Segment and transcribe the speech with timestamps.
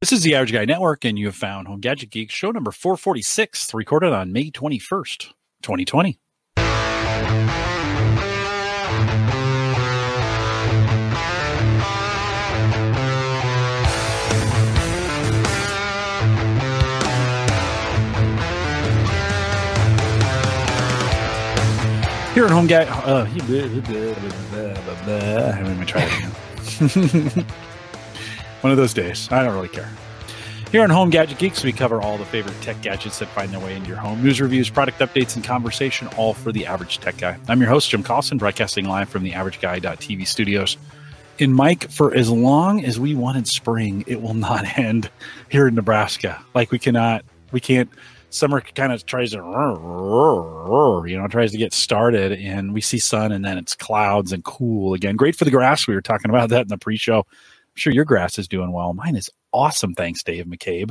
[0.00, 2.70] This is the Average Guy Network, and you have found Home Gadget Geek show number
[2.70, 6.18] 446, recorded on May 21st, 2020.
[22.32, 23.28] Here at Home Guy, uh,
[25.62, 26.90] let me try it
[27.36, 27.46] again.
[28.60, 29.28] One of those days.
[29.30, 29.88] I don't really care.
[30.70, 33.58] Here on Home Gadget Geeks, we cover all the favorite tech gadgets that find their
[33.58, 34.22] way into your home.
[34.22, 37.36] News reviews, product updates, and conversation, all for the average tech guy.
[37.48, 40.76] I'm your host, Jim Collison, broadcasting live from the AverageGuy.tv studios.
[41.38, 45.10] In Mike, for as long as we wanted spring, it will not end
[45.48, 46.40] here in Nebraska.
[46.54, 47.90] Like we cannot, we can't.
[48.32, 53.32] Summer kind of tries to, you know, tries to get started, and we see sun,
[53.32, 55.16] and then it's clouds and cool again.
[55.16, 55.88] Great for the grass.
[55.88, 57.26] We were talking about that in the pre-show.
[57.80, 58.92] Sure your grass is doing well.
[58.92, 59.94] Mine is awesome.
[59.94, 60.90] Thanks, Dave McCabe.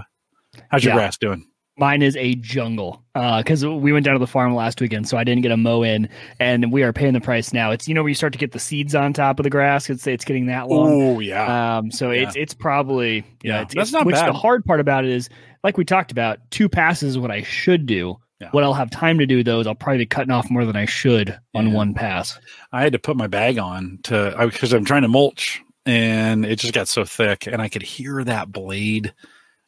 [0.70, 0.98] How's your Yeah.
[0.98, 1.46] grass doing?
[1.78, 5.16] Mine is a jungle Uh, because we went down to the farm last weekend, so
[5.16, 6.10] I didn't get a mow in,
[6.40, 7.70] and we are paying the price now.
[7.70, 9.88] It's you know where you start to get the seeds on top of the grass.
[9.88, 10.90] It's it's getting that long.
[10.92, 13.62] Oh yeah, Um, so it's it's probably Yeah, yeah.
[13.62, 14.28] It's, that's it's- not which bad.
[14.30, 15.30] the hard part about it is,
[15.64, 18.18] like we talked about, two passes is what I should do.
[18.42, 18.48] Yeah.
[18.52, 20.86] What I'll have time to do those, I'll probably be cutting off more than I
[20.86, 21.74] should on Yeah.
[21.76, 22.40] one pass.
[22.74, 26.60] I had to put my bag on to because I'm trying to mulch, and it
[26.60, 29.14] just got so thick, and I could hear that blade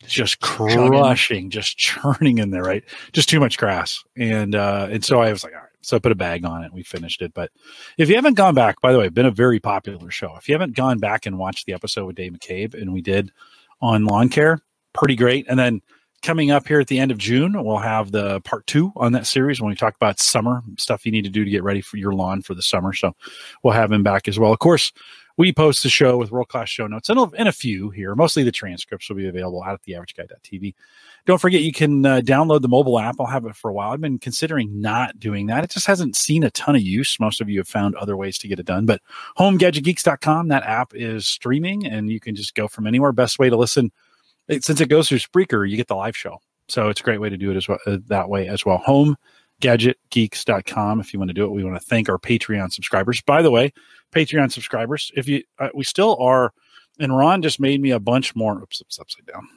[0.06, 2.64] just crushing, just churning in there.
[2.64, 5.68] Right, just too much grass, and uh, and so I was like, all right.
[5.84, 6.72] So I put a bag on it.
[6.72, 7.34] We finished it.
[7.34, 7.50] But
[7.98, 10.36] if you haven't gone back, by the way, been a very popular show.
[10.38, 13.32] If you haven't gone back and watched the episode with Dave McCabe, and we did
[13.82, 14.62] on lawn care,
[14.94, 15.48] pretty great.
[15.50, 15.82] And then
[16.22, 19.26] coming up here at the end of June, we'll have the part two on that
[19.26, 21.98] series when we talk about summer stuff you need to do to get ready for
[21.98, 22.94] your lawn for the summer.
[22.94, 23.16] So
[23.64, 24.54] we'll have him back as well.
[24.54, 24.94] Of course,
[25.38, 28.16] we post the show with world class show notes and a, and a few here.
[28.16, 30.74] Mostly the transcripts will be available out at theaverageguy.tv.
[31.26, 33.16] Don't forget you can uh, download the mobile app.
[33.20, 33.92] I'll have it for a while.
[33.92, 35.64] I've been considering not doing that.
[35.64, 37.20] It just hasn't seen a ton of use.
[37.20, 38.86] Most of you have found other ways to get it done.
[38.86, 39.02] But
[39.38, 43.12] homegadgetgeeks.com, that app is streaming and you can just go from anywhere.
[43.12, 43.92] Best way to listen
[44.52, 46.40] it, since it goes through Spreaker, you get the live show.
[46.68, 48.82] So it's a great way to do it as well uh, that way as well.
[49.62, 51.52] HomeGadgetGeeks.com if you want to do it.
[51.52, 53.22] We want to thank our Patreon subscribers.
[53.22, 53.74] By the way,
[54.14, 56.54] Patreon subscribers, if you uh, we still are,
[57.00, 58.62] and Ron just made me a bunch more.
[58.62, 59.48] Oops, it's upside down.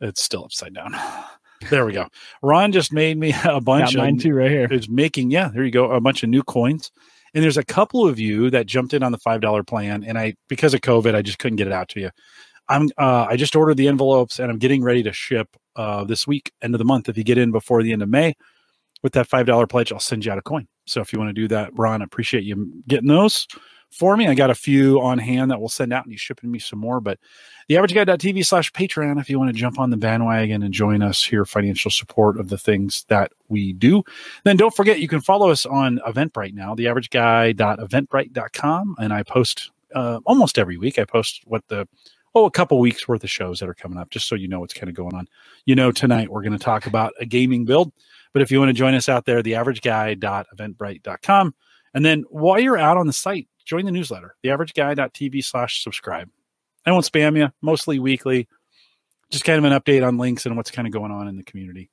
[0.00, 0.94] It's still upside down.
[1.70, 2.06] There we go.
[2.42, 4.68] Ron just made me a bunch Got mine of too right here.
[4.70, 6.92] is making yeah there you go a bunch of new coins
[7.32, 10.18] and there's a couple of you that jumped in on the five dollar plan and
[10.18, 12.10] i because of covid i just couldn't get it out to you
[12.68, 16.26] i'm uh, i just ordered the envelopes and i'm getting ready to ship uh, this
[16.26, 18.34] week end of the month if you get in before the end of may
[19.02, 20.66] with that five dollar pledge i'll send you out a coin.
[20.86, 23.46] So if you want to do that ron I appreciate you getting those
[23.90, 24.26] for me.
[24.26, 26.78] I got a few on hand that we'll send out and you shipping me some
[26.78, 27.18] more but
[27.70, 31.44] theaverageguy.tv slash patreon if you want to jump on the bandwagon and join us here
[31.44, 34.02] financial support of the things that we do.
[34.44, 40.20] Then don't forget you can follow us on eventbrite now theaverageguy.eventbrite.com and i post uh,
[40.26, 40.98] almost every week.
[40.98, 41.88] I post what the
[42.34, 44.60] oh a couple weeks worth of shows that are coming up just so you know
[44.60, 45.28] what's kind of going on.
[45.64, 47.92] You know tonight we're going to talk about a gaming build
[48.36, 51.54] but if you want to join us out there theaverageguy.eventbrite.com
[51.94, 56.28] and then while you're out on the site join the newsletter theaverageguy.tv slash subscribe
[56.84, 58.46] i won't spam you mostly weekly
[59.30, 61.42] just kind of an update on links and what's kind of going on in the
[61.44, 61.90] community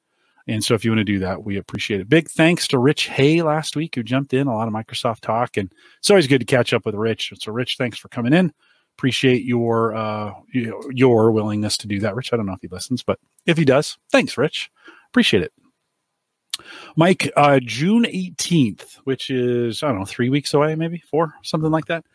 [0.47, 2.09] and so if you want to do that, we appreciate it.
[2.09, 5.55] Big thanks to Rich Hay last week who jumped in, a lot of Microsoft talk.
[5.55, 7.31] And it's always good to catch up with Rich.
[7.39, 8.51] So Rich, thanks for coming in.
[8.97, 12.15] Appreciate your uh your willingness to do that.
[12.15, 14.69] Rich, I don't know if he listens, but if he does, thanks, Rich.
[15.09, 15.53] Appreciate it.
[16.95, 21.71] Mike, uh June 18th, which is I don't know, three weeks away, maybe four, something
[21.71, 22.05] like that.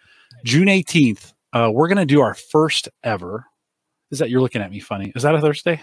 [0.45, 3.47] June 18th, uh, we're gonna do our first ever.
[4.11, 5.13] Is that you're looking at me funny?
[5.15, 5.81] Is that a Thursday?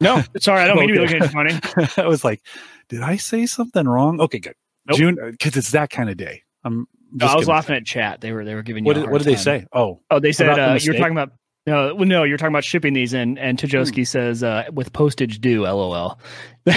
[0.00, 1.88] No, sorry, I don't mean to be looking at you funny.
[1.96, 2.42] I was like,
[2.88, 4.20] did I say something wrong?
[4.20, 4.54] Okay, good.
[4.86, 4.98] Nope.
[4.98, 6.42] June, because it's that kind of day.
[6.64, 6.86] I'm.
[7.14, 8.20] No, I was laughing at chat.
[8.20, 8.88] They were they were giving you.
[8.88, 9.66] What did, what did they say?
[9.72, 11.32] Oh, Oh, they said uh, you're talking about
[11.66, 14.02] no, well, no, you're talking about shipping these, and and Hmm.
[14.04, 15.62] Says uh, with postage due.
[15.62, 16.18] LOL.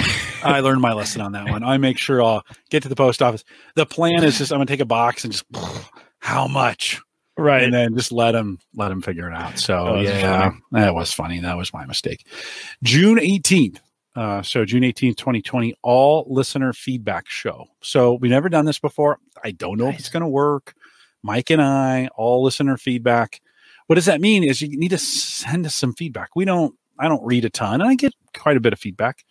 [0.42, 1.62] I learned my lesson on that one.
[1.64, 3.44] I make sure I'll get to the post office.
[3.74, 5.44] The plan is just I'm gonna take a box and just
[6.20, 7.00] how much,
[7.36, 7.62] right.
[7.62, 9.58] and then just let them let them figure it out.
[9.58, 10.60] So Oh, yeah, funny.
[10.72, 11.40] that was funny.
[11.40, 12.26] That was my mistake.
[12.82, 13.78] June 18th.
[14.14, 17.66] Uh, so June 18th, 2020, all listener feedback show.
[17.82, 19.18] So we've never done this before.
[19.44, 20.72] I don't know if it's going to work.
[21.22, 23.42] Mike and I, all listener feedback.
[23.86, 24.42] What does that mean?
[24.44, 26.30] Is you need to send us some feedback.
[26.36, 26.74] We don't.
[26.98, 29.24] I don't read a ton, and I get quite a bit of feedback.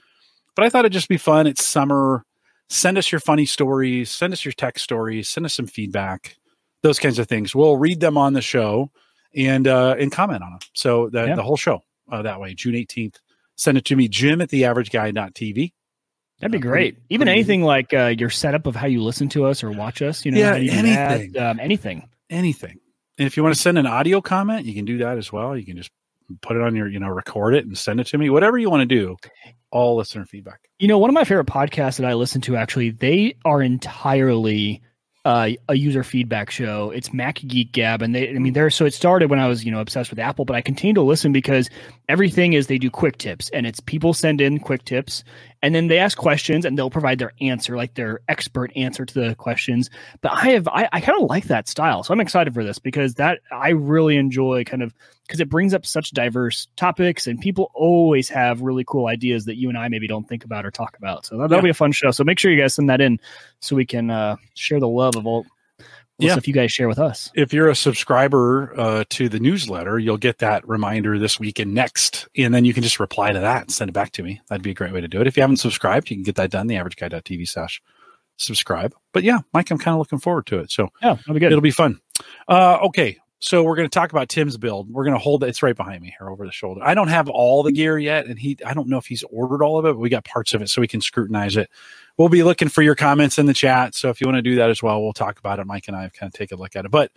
[0.55, 1.47] But I thought it'd just be fun.
[1.47, 2.23] It's summer.
[2.69, 4.09] Send us your funny stories.
[4.11, 5.27] Send us your tech stories.
[5.29, 6.37] Send us some feedback.
[6.83, 7.53] Those kinds of things.
[7.55, 8.91] We'll read them on the show
[9.35, 10.59] and uh, and comment on them.
[10.73, 11.35] So that Yeah.
[11.35, 11.81] the whole show.
[12.11, 12.53] uh, that way.
[12.53, 13.15] June 18th.
[13.55, 15.73] Send it to me, Jim at the average theaverageguy.tv.
[16.39, 16.97] That'd be Uh, great.
[17.09, 20.23] Even anything like uh, your setup of how you listen to us or watch us.
[20.25, 21.41] You know, Yeah, how you do that, anything.
[21.41, 22.09] um, anything.
[22.29, 22.79] Anything.
[23.17, 25.56] And if you want to send an audio comment, you can do that as well.
[25.56, 25.91] You can just
[26.41, 28.29] put it on your, you know, record it and send it to me.
[28.29, 29.15] Whatever you want to do.
[29.71, 30.69] All listener feedback.
[30.79, 34.81] You know, one of my favorite podcasts that I listen to actually, they are entirely
[35.25, 36.91] uh, a user feedback show.
[36.91, 39.65] It's Mac Geek Gab, and they, I mean, they're so it started when I was,
[39.65, 41.67] you know, obsessed with Apple, but I continue to listen because
[42.07, 45.23] everything is they do quick tips, and it's people send in quick tips,
[45.65, 49.13] and then they ask questions, and they'll provide their answer, like their expert answer to
[49.13, 49.89] the questions.
[50.21, 52.77] But I have, I, I kind of like that style, so I'm excited for this
[52.77, 54.94] because that I really enjoy kind of
[55.25, 59.56] because it brings up such diverse topics and people always have really cool ideas that
[59.56, 61.25] you and I maybe don't think about or talk about.
[61.25, 61.62] So that, will Yeah.
[61.63, 62.12] be a fun show.
[62.12, 63.19] So make sure you guys send that in
[63.59, 65.47] so we can uh, share the love of all
[66.17, 66.31] Yeah.
[66.33, 67.29] stuff you guys share with us.
[67.35, 71.73] if you're a subscriber uh, to the newsletter, you'll get that reminder this week and
[71.73, 74.39] next, and then you can just reply to that and send it back to me.
[74.47, 75.27] That'd be a great way to do it.
[75.27, 76.67] If you haven't subscribed, you can get that done.
[76.67, 77.81] The averageguy.tv slash
[78.38, 78.94] subscribe.
[79.13, 80.71] But yeah, Mike, I'm kind of looking forward to it.
[80.71, 81.51] So Yeah, that'll be good.
[81.51, 82.00] it'll be fun.
[82.47, 84.89] Uh, okay, so we're going to talk about Tim's build.
[84.89, 85.50] We're going to hold it.
[85.50, 86.81] It's right behind me here over the shoulder.
[86.83, 89.63] I don't have all the gear yet, and he I don't know if he's ordered
[89.63, 91.69] all of it, but we got parts of it so we can scrutinize it.
[92.18, 93.94] We'll be looking for your comments in the chat.
[93.94, 95.68] So if you want to do that as well, we'll talk about it.
[95.68, 96.92] Mike and I have kind of take a look at it.
[96.92, 97.12] But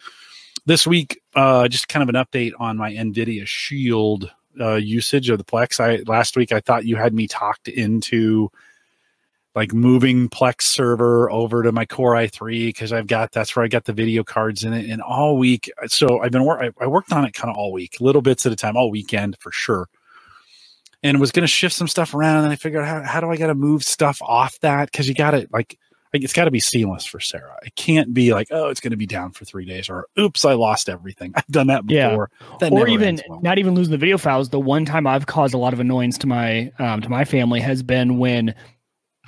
[0.66, 5.38] this week, uh, just kind of an update on my NVIDIA Shield uh, usage of
[5.38, 5.80] the Plex.
[5.80, 8.50] I last week I thought you had me talked into
[9.58, 13.68] like moving Plex server over to my Core i3 because I've got that's where I
[13.68, 14.88] got the video cards in it.
[14.88, 17.72] And all week, so I've been wor- I, I worked on it kind of all
[17.72, 19.88] week, little bits at a time, all weekend for sure.
[21.02, 23.36] And was going to shift some stuff around, and I figured how how do I
[23.36, 25.76] got to move stuff off that because you got to like
[26.14, 27.58] like it's got to be seamless for Sarah.
[27.66, 30.44] It can't be like oh it's going to be down for three days or oops
[30.44, 31.32] I lost everything.
[31.36, 32.10] I've done that Yeah.
[32.10, 32.30] before.
[32.60, 33.40] That or even well.
[33.42, 34.50] not even losing the video files.
[34.50, 37.58] The one time I've caused a lot of annoyance to my um, to my family
[37.58, 38.54] has been when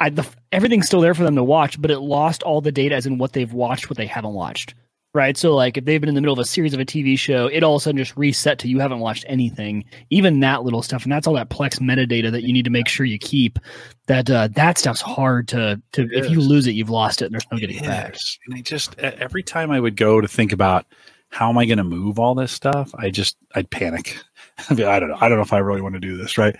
[0.00, 2.94] I the everything's still there for them to watch, but it lost all the data
[2.94, 4.74] as in what they've watched, what they haven't watched.
[5.12, 5.36] Right.
[5.36, 7.48] So like if they've been in the middle of a series of a TV show,
[7.48, 9.84] it all of a sudden just reset to you haven't watched anything.
[10.10, 12.86] Even that little stuff, and that's all that Plex metadata that you need to make
[12.86, 13.58] sure you keep.
[14.06, 17.26] That uh, that stuff's hard to to It if you lose it, you've lost it,
[17.26, 18.14] and there's no getting It it back.
[18.14, 18.38] is.
[18.46, 20.86] And I just every time I would go to think about
[21.30, 24.16] how am I going to move all this stuff, I just I'd panic.
[24.70, 25.18] I, mean, I don't know.
[25.20, 26.56] I don't know if I really want to do this, right?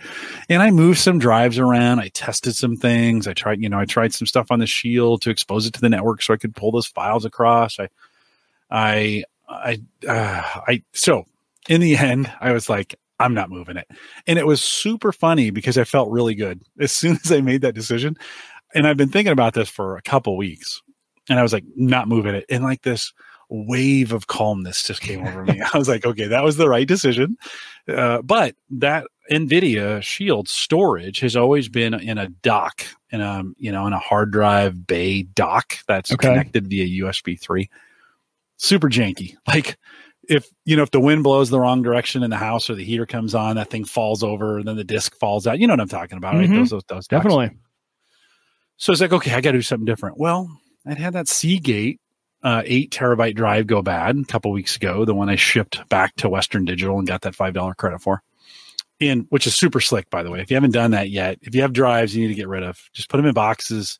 [0.49, 1.99] And I moved some drives around.
[1.99, 3.27] I tested some things.
[3.27, 5.81] I tried, you know, I tried some stuff on the Shield to expose it to
[5.81, 7.79] the network so I could pull those files across.
[7.79, 7.89] I,
[8.69, 10.83] I, I, uh, I.
[10.93, 11.25] So
[11.69, 13.87] in the end, I was like, I'm not moving it,
[14.25, 17.61] and it was super funny because I felt really good as soon as I made
[17.61, 18.17] that decision.
[18.73, 20.81] And I've been thinking about this for a couple weeks,
[21.29, 23.13] and I was like, not moving it, and like this
[23.53, 25.61] wave of calmness just came over me.
[25.73, 27.37] I was like, okay, that was the right decision.
[27.87, 33.71] Uh, but that NVIDIA Shield storage has always been in a dock, in a you
[33.71, 36.29] know, in a hard drive bay dock that's Okay.
[36.29, 37.69] connected via USB three.
[38.57, 39.35] Super janky.
[39.47, 39.77] Like
[40.29, 42.85] if you know if the wind blows the wrong direction in the house or the
[42.85, 45.59] heater comes on, that thing falls over, and then the disc falls out.
[45.59, 46.47] You know what I'm talking about, right?
[46.49, 46.55] Mhm.
[46.55, 47.07] Those those, those.
[47.07, 47.51] Definitely.
[48.77, 50.17] So it's like, okay, I got to do something different.
[50.17, 50.49] Well,
[50.85, 51.99] I'd had that Seagate
[52.43, 56.15] uh, eight terabyte drive go bad a couple weeks ago, the one I shipped back
[56.17, 58.23] to Western Digital and got that five dollar credit for,
[58.99, 60.41] and which is super slick, by the way.
[60.41, 62.63] If you haven't done that yet, if you have drives you need to get rid
[62.63, 63.99] of, just put them in boxes.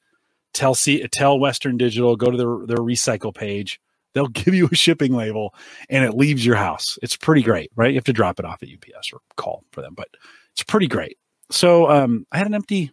[0.53, 3.79] Tell C, tell Western Digital, go to their their recycle page.
[4.13, 5.53] They'll give you a shipping label,
[5.89, 6.97] and it leaves your house.
[7.01, 7.91] It's pretty great, right?
[7.91, 10.09] You have to drop it off at UPS or call for them, but
[10.53, 11.17] it's pretty great.
[11.51, 12.91] So um, I had an empty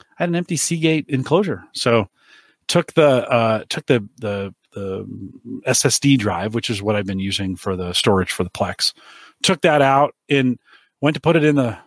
[0.00, 1.64] I had an empty Seagate enclosure.
[1.72, 2.08] So
[2.68, 5.06] took the uh, took the the the
[5.66, 8.92] SSD drive, which is what I've been using for the storage for the Plex.
[9.42, 10.58] Took that out and
[11.00, 11.78] went to put it in the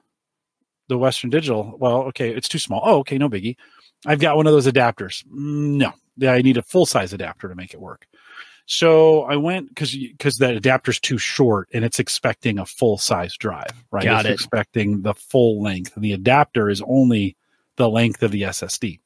[0.89, 1.75] the Western Digital.
[1.79, 2.82] Well, okay, it's too small.
[2.84, 3.58] Oh, okay, no biggie.
[4.06, 5.25] I've got one of those adapters.
[5.27, 8.08] Mm, No, yeah, I need a full size adapter to make it work.
[8.70, 13.36] So I went because because that adapter's too short and it's expecting a full size
[13.38, 14.03] drive, right?
[14.03, 14.34] Got it's it.
[14.34, 17.36] expecting the full length, and the adapter is only
[17.77, 19.00] the length of the SSD.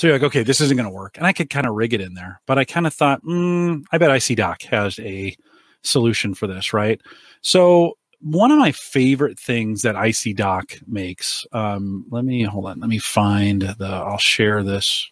[0.00, 1.92] So you're like, okay, this isn't going to work, and I could kind of rig
[1.92, 5.36] it in there, but I kind of thought, mm, I bet Icy Dock has a
[5.82, 6.98] solution for this, right?
[7.42, 12.80] So one of my favorite things that Icy Dock makes, um, let me hold on,
[12.80, 15.06] let me find the, I'll share this.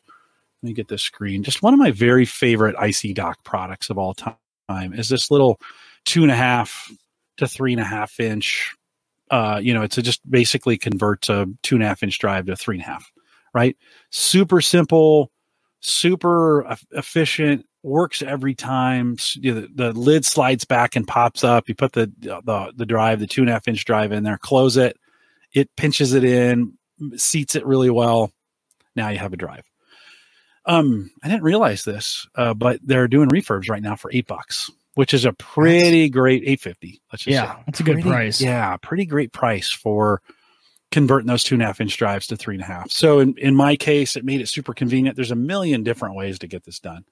[0.63, 1.43] Let me get this screen.
[1.43, 4.39] Just one of my very favorite Icy Dock products of all time
[4.95, 5.61] is this little
[6.07, 6.91] two and a half
[7.37, 8.75] to three and a half inch.
[9.31, 12.47] Uh, you know, it's a just basically converts a two and a half inch drive
[12.47, 13.13] to three and a half,
[13.55, 13.77] right?
[14.11, 15.31] Super simple,
[15.81, 19.17] super efficient, works every time.
[19.41, 21.69] The, the, lid slides back and pops up.
[21.69, 24.39] You put the, the the drive, the two and a half inch drive in there,
[24.39, 24.97] close it.
[25.53, 26.75] It pinches it in,
[27.17, 28.33] seats it really well.
[28.95, 29.65] Now you have a drive.
[30.67, 34.71] Um, I didn't realize this, uh, but they're doing refurbs right now for eight bucks,
[34.95, 37.01] which is a pretty that's, great eight fifty.
[37.11, 37.63] Let's just yeah, say.
[37.67, 38.41] that's a pretty, good price.
[38.41, 40.21] Yeah, pretty great price for
[40.91, 42.91] converting those two and a half inch drives to three and a half.
[42.91, 45.17] So in, in my case, it made it super convenient.
[45.17, 47.05] There's a million different ways to get this done.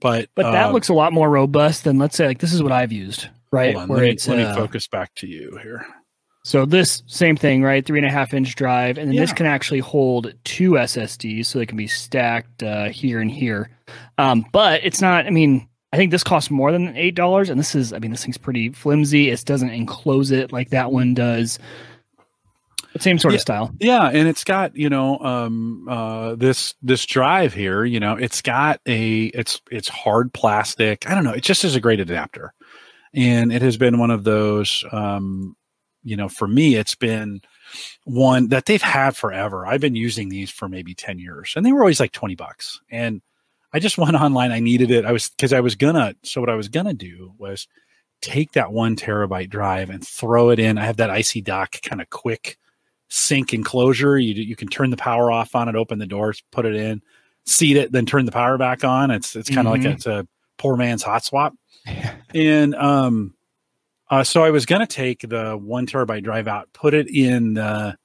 [0.00, 2.62] But but that uh, looks a lot more robust than let's say like this is
[2.62, 3.74] what I've used, right?
[3.76, 5.86] On, Where let me, it's, let me uh, focus back to you here.
[6.42, 7.84] So this same thing, right?
[7.84, 9.20] Three and a half inch drive, and then yeah.
[9.20, 13.70] this can actually hold two SSDs, so they can be stacked uh, here and here.
[14.16, 15.26] Um, but it's not.
[15.26, 17.92] I mean, I think this costs more than eight dollars, and this is.
[17.92, 19.28] I mean, this thing's pretty flimsy.
[19.28, 21.58] It doesn't enclose it like that one does.
[22.98, 23.74] Same sort yeah, of style.
[23.78, 27.84] Yeah, and it's got you know um, uh, this this drive here.
[27.84, 31.08] You know, it's got a it's it's hard plastic.
[31.08, 31.32] I don't know.
[31.32, 32.52] It just is a great adapter,
[33.14, 34.84] and it has been one of those.
[34.90, 35.56] Um,
[36.02, 37.42] you know, for me, it's been
[38.04, 39.66] one that they've had forever.
[39.66, 42.80] I've been using these for maybe ten years, and they were always like twenty bucks.
[42.90, 43.22] And
[43.72, 44.50] I just went online.
[44.50, 45.04] I needed it.
[45.04, 46.16] I was because I was gonna.
[46.24, 47.68] So what I was gonna do was
[48.20, 50.76] take that one terabyte drive and throw it in.
[50.76, 52.58] I have that icy dock kind of quick
[53.10, 54.18] sync enclosure.
[54.18, 57.02] You you can turn the power off on it, open the doors, put it in,
[57.44, 59.10] seat it, then turn the power back on.
[59.10, 59.84] It's it's kind of mm-hmm.
[59.84, 60.26] like a, it's a
[60.56, 61.54] poor man's hot swap.
[62.34, 63.34] and um,
[64.10, 67.54] uh, so I was going to take the one terabyte drive out, put it in
[67.54, 67.96] the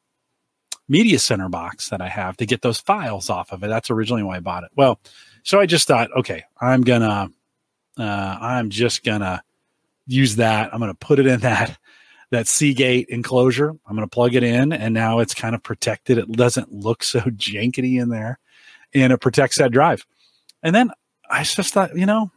[0.88, 3.68] media center box that I have to get those files off of it.
[3.68, 4.72] That's originally why I bought it.
[4.76, 5.00] Well,
[5.44, 7.30] so I just thought, okay, I'm gonna,
[7.98, 9.44] uh, I'm just gonna
[10.06, 10.74] use that.
[10.74, 11.78] I'm gonna put it in that
[12.36, 13.70] that Seagate enclosure.
[13.70, 16.18] I'm going to plug it in, and now it's kind of protected.
[16.18, 18.40] It doesn't look so jankety in there,
[18.94, 20.06] and it protects that drive.
[20.62, 20.92] And then
[21.30, 22.32] I just thought, you know,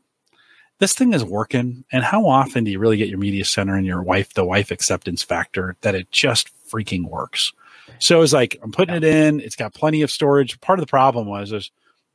[0.78, 1.84] this thing is working.
[1.90, 4.70] And how often do you really get your media center and your wife, the wife
[4.70, 7.52] acceptance factor, that it just freaking works?
[7.98, 9.40] So it's like I'm putting it in.
[9.40, 10.60] It's got plenty of storage.
[10.60, 11.70] Part of the problem was is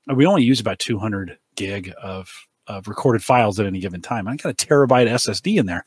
[0.07, 4.27] we only use about 200 gig of of recorded files at any given time.
[4.27, 5.85] I got a terabyte SSD in there.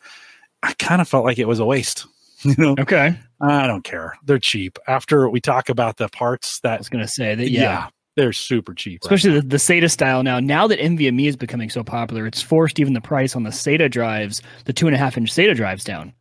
[0.66, 2.06] I kind of felt like it was a waste.
[2.42, 2.74] You know?
[2.78, 3.18] Okay.
[3.40, 4.12] I don't care.
[4.22, 4.78] They're cheap.
[4.86, 7.88] After we talk about the parts that I was going to say that, yeah, yeah,
[8.14, 9.00] they're super cheap.
[9.02, 10.38] Especially right the, the SATA style now.
[10.38, 13.90] Now that NVMe is becoming so popular, it's forced even the price on the SATA
[13.90, 16.12] drives, the two and a half inch SATA drives down.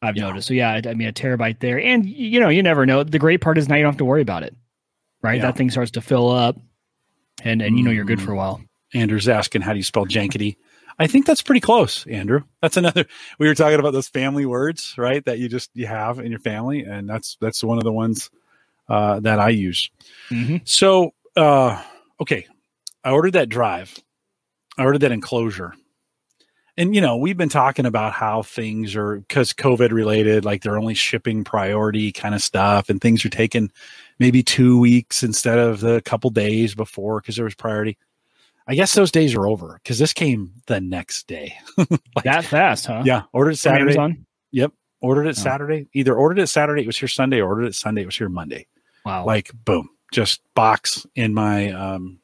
[0.00, 0.28] I've yeah.
[0.28, 0.48] noticed.
[0.48, 3.02] So yeah, I, I, mean a terabyte there, and you know you never know.
[3.02, 4.54] The great part is now you don't have to worry about it,
[5.22, 5.36] right?
[5.36, 5.42] Yeah.
[5.42, 6.56] That thing starts to fill up,
[7.42, 8.26] and and you know you're good mm-hmm.
[8.26, 8.60] for a while.
[8.94, 10.56] Andrew's asking how do you spell jankety.
[10.98, 12.42] I think that's pretty close, Andrew.
[12.60, 13.06] That's another.
[13.38, 15.24] We were talking about those family words, right?
[15.24, 18.30] That you just you have in your family, and that's that's one of the ones
[18.88, 19.90] uh, that I use.
[20.30, 20.56] Mm-hmm.
[20.64, 21.80] So, uh,
[22.20, 22.46] okay,
[23.04, 23.96] I ordered that drive.
[24.76, 25.74] I ordered that enclosure,
[26.76, 30.78] and you know we've been talking about how things are because COVID related, like they're
[30.78, 33.70] only shipping priority kind of stuff, and things are taking
[34.18, 37.96] maybe two weeks instead of the couple days before because there was priority.
[38.68, 41.56] I guess those days are over because this came the next day.
[41.78, 43.02] like, that fast, huh?
[43.04, 43.22] Yeah.
[43.32, 43.92] Ordered Saturday.
[43.92, 44.26] Amazon?
[44.52, 44.72] Yep.
[45.00, 45.42] Ordered it oh.
[45.42, 45.88] Saturday.
[45.94, 48.66] Either ordered it Saturday, it was here Sunday, ordered it Sunday, it was here Monday.
[49.06, 49.24] Wow.
[49.24, 49.88] Like boom.
[50.12, 52.18] Just box in my um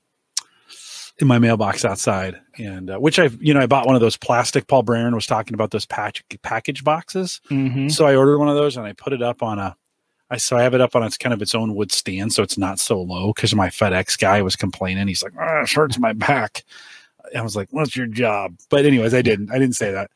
[1.19, 2.39] in my mailbox outside.
[2.59, 5.27] And uh, which I've you know, I bought one of those plastic Paul Braren was
[5.27, 7.41] talking about those patch package boxes.
[7.51, 7.89] Mm-hmm.
[7.89, 9.77] So I ordered one of those and I put it up on a
[10.35, 12.43] I so I have it up on its kind of its own wood stand, so
[12.43, 13.33] it's not so low.
[13.33, 16.64] Because my FedEx guy was complaining, he's like, oh, "It hurts my back."
[17.37, 19.50] I was like, "What's your job?" But anyways, I didn't.
[19.50, 20.11] I didn't say that.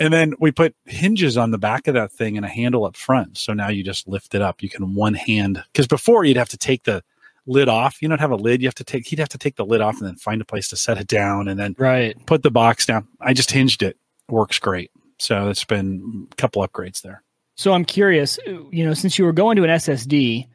[0.00, 2.96] And then we put hinges on the back of that thing and a handle up
[2.96, 3.38] front.
[3.38, 4.62] So now you just lift it up.
[4.62, 7.04] You can one hand because before you'd have to take the
[7.46, 8.00] lid off.
[8.00, 8.62] You don't have a lid.
[8.62, 9.06] You have to take.
[9.06, 11.06] He'd have to take the lid off and then find a place to set it
[11.06, 13.06] down and then right put the box down.
[13.20, 13.98] I just hinged it.
[14.28, 14.90] Works great.
[15.18, 17.22] So it's been a couple upgrades there.
[17.56, 20.48] So I'm curious, you know, since you were going to an SSD,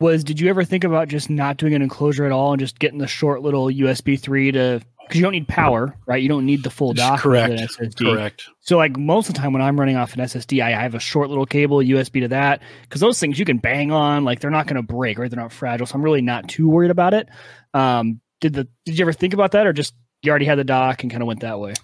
[0.00, 2.78] was did you ever think about just not doing an enclosure at all and just
[2.78, 6.22] getting the short little USB three to because you don't need power, right?
[6.22, 7.20] You don't need the full dock.
[7.20, 7.54] Correct.
[7.54, 8.12] SSD.
[8.12, 8.44] Correct.
[8.60, 11.00] So like most of the time when I'm running off an SSD, I have a
[11.00, 14.50] short little cable USB to that because those things you can bang on, like they're
[14.50, 15.30] not going to break, right?
[15.30, 15.86] They're not fragile.
[15.86, 17.28] So I'm really not too worried about it.
[17.72, 20.64] Um, did the did you ever think about that, or just you already had the
[20.64, 21.74] dock and kind of went that way?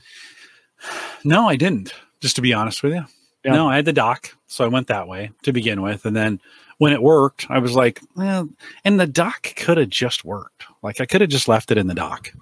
[1.25, 1.95] No, I didn't.
[2.21, 3.05] Just to be honest with you.
[3.45, 3.53] Yeah.
[3.53, 6.41] No, I had the dock, so I went that way to begin with, and then
[6.79, 8.49] when it worked, I was like, well,
[8.85, 10.65] and the dock could have just worked.
[10.83, 12.33] Like I could have just left it in the dock,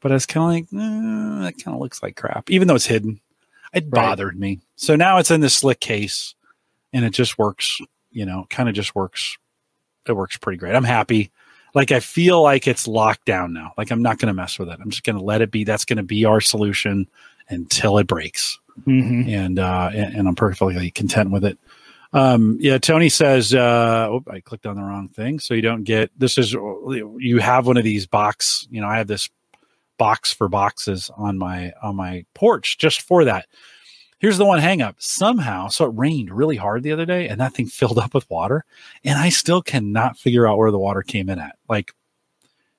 [0.00, 2.74] but I was kind of like, eh, that kind of looks like crap, even though
[2.74, 3.20] it's hidden.
[3.72, 3.90] It right.
[3.90, 4.58] bothered me.
[4.74, 6.34] So now it's in this slick case,
[6.92, 7.80] and it just works.
[8.10, 9.38] You know, kind of just works.
[10.06, 10.74] It works pretty great.
[10.74, 11.30] I'm happy.
[11.74, 13.72] like I feel like it's locked down now.
[13.78, 14.78] Like I'm not going to mess with it.
[14.82, 15.64] I'm just going to let it be.
[15.64, 17.08] That's going to be our solution
[17.48, 18.58] until it breaks.
[18.86, 19.28] Mhm.
[19.28, 21.58] And, uh, and, and I'm perfectly content with it.
[22.12, 25.38] Um, yeah, Tony says, uh, oh, I clicked on the wrong thing.
[25.38, 28.98] So you don't get, this is, you have one of these box, you know, I
[28.98, 29.28] have this
[29.96, 33.46] box for boxes on my, on my porch just for that.
[34.18, 34.96] Here's the one hang up.
[34.98, 38.28] Somehow, so it rained really hard the other day and that thing filled up with
[38.28, 38.64] water
[39.04, 41.56] and I still cannot figure out where the water came in at.
[41.68, 41.92] Like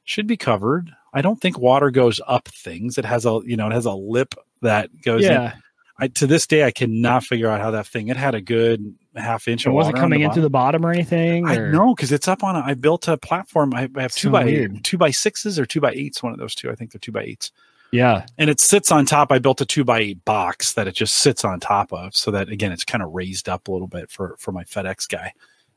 [0.03, 0.91] should be covered.
[1.13, 2.97] I don't think water goes up things.
[2.97, 5.53] It has a, you know, it has a lip that goes in.
[6.01, 8.07] I, to this day, I cannot figure out how that thing.
[8.07, 11.45] It had a good half inch It wasn't coming the into the bottom or anything.
[11.47, 12.55] I know because it's up on.
[12.55, 13.73] A, I built a platform.
[13.73, 14.83] I, I have two So by weird.
[14.83, 16.23] two by sixes or two by eights.
[16.23, 16.71] One of those two.
[16.71, 17.51] I think they're two by eights,
[17.91, 18.25] Yeah.
[18.39, 19.31] and it sits on top.
[19.31, 22.31] I built a two by eight box that it just sits on top of, so
[22.31, 25.33] that again, it's kind of raised up a little bit for for my FedEx guy.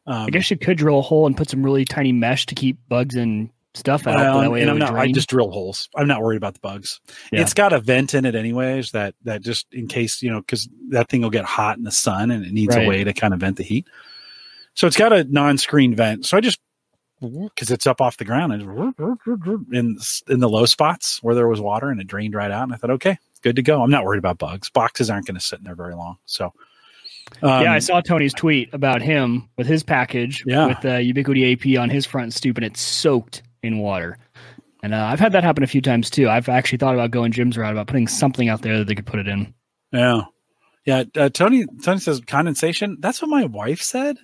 [0.07, 2.55] Um, I guess you could drill a hole and put some really tiny mesh to
[2.55, 4.17] keep bugs and stuff out.
[4.17, 4.95] That and, I'm not.
[4.95, 5.89] I just drill holes.
[5.97, 7.01] I'm not worried about the bugs.
[7.33, 7.41] Yeah.
[7.43, 8.93] It's got a vent in it, anyways.
[8.93, 11.91] That that just in case you know, because that thing will get hot in the
[11.93, 12.85] sun, and it needs Right.
[12.87, 13.87] a way to kind of vent the heat.
[14.75, 16.27] So it's got a non-screen vent.
[16.27, 16.61] So I just
[17.21, 18.63] because it's up off the ground and
[19.73, 19.97] in
[20.29, 22.65] in the low spots where there was water and it drained right out.
[22.65, 23.83] And I thought, okay, good to go.
[23.83, 24.69] I'm not worried about bugs.
[24.69, 26.17] Boxes aren't going to sit in there very long.
[26.27, 26.53] So
[27.43, 30.67] um, yeah, I saw Tony's tweet about him with his package Yeah.
[30.67, 34.19] with the Ubiquiti AP on his front stoop, and it's soaked in water.
[34.83, 36.29] And uh, I've had that happen a few times too.
[36.29, 39.07] I've actually thought about going Jim's route about putting something out there that they could
[39.07, 39.55] put it in.
[39.93, 40.23] Yeah,
[40.85, 41.05] yeah.
[41.17, 42.99] Uh, Tony Tony says condensation.
[43.01, 44.19] That's what my wife said.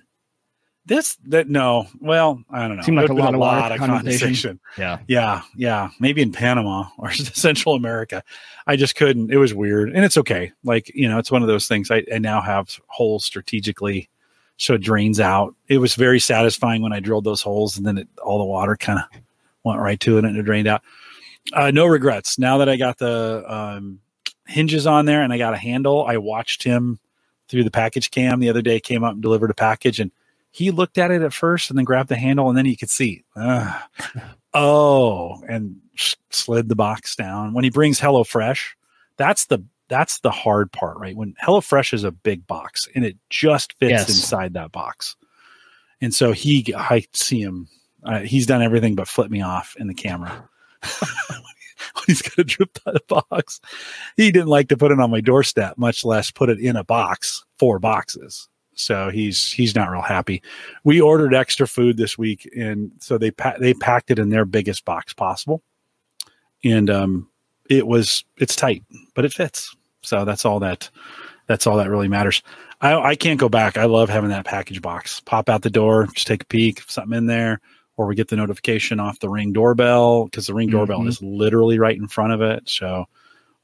[0.85, 1.87] This that no.
[1.99, 2.83] Well, I don't know.
[2.83, 4.59] Seemed like a been lot of for condensation.
[4.77, 4.99] Yeah.
[5.07, 5.89] Yeah, yeah.
[5.99, 8.23] Maybe in Panama or Central America.
[8.65, 9.31] I just couldn't.
[9.31, 10.51] It was weird, and it's okay.
[10.63, 11.91] Like you know, it's one of those things.
[11.91, 14.09] I, I now have holes strategically,
[14.57, 15.55] so it drains out.
[15.67, 18.75] It was very satisfying when I drilled those holes, and then it, all the water
[18.75, 19.21] kind of
[19.63, 20.81] went right to it and it drained out.
[21.53, 22.37] Uh, no regrets.
[22.37, 23.99] Now that I got the um,
[24.47, 26.99] hinges on there and I got a handle, I watched him
[27.47, 28.79] through the package cam the other day.
[28.79, 30.11] Came up and delivered a package, and
[30.51, 32.89] he looked at it at first and then grabbed the handle, and then you could
[32.89, 33.23] see.
[33.35, 33.81] "Ugh.
[34.53, 35.77] oh, and
[36.29, 37.53] slid the box down.
[37.53, 38.61] When he brings HelloFresh,
[39.17, 41.15] that's the that's the hard part, right?
[41.15, 44.09] When HelloFresh is a big box and it just fits Yes.
[44.09, 45.15] inside that box,
[45.99, 47.67] and so he, I see him.
[48.03, 50.49] Uh, he's done everything but flip me off in the camera.
[50.81, 51.09] when
[52.07, 53.59] he's got to drip box,
[54.17, 56.83] he didn't like to put it on my doorstep, much less put it in a
[56.83, 58.47] box, four boxes.
[58.73, 60.41] So he's he's not real happy.
[60.83, 64.45] We ordered extra food this week, and so they pa- they packed it in their
[64.45, 65.61] biggest box possible,
[66.63, 67.29] and um,
[67.69, 68.83] it was it's tight,
[69.13, 69.75] but it fits.
[70.01, 70.89] So that's all that
[71.47, 72.41] that's all that really matters.
[72.79, 73.77] I, I can't go back.
[73.77, 75.19] I love having that package box.
[75.19, 77.61] Pop out the door, just take a peek, something in there,
[78.01, 81.07] or we get the notification off the ring doorbell because the ring doorbell Mhm.
[81.09, 82.67] is literally right in front of it.
[82.67, 83.05] So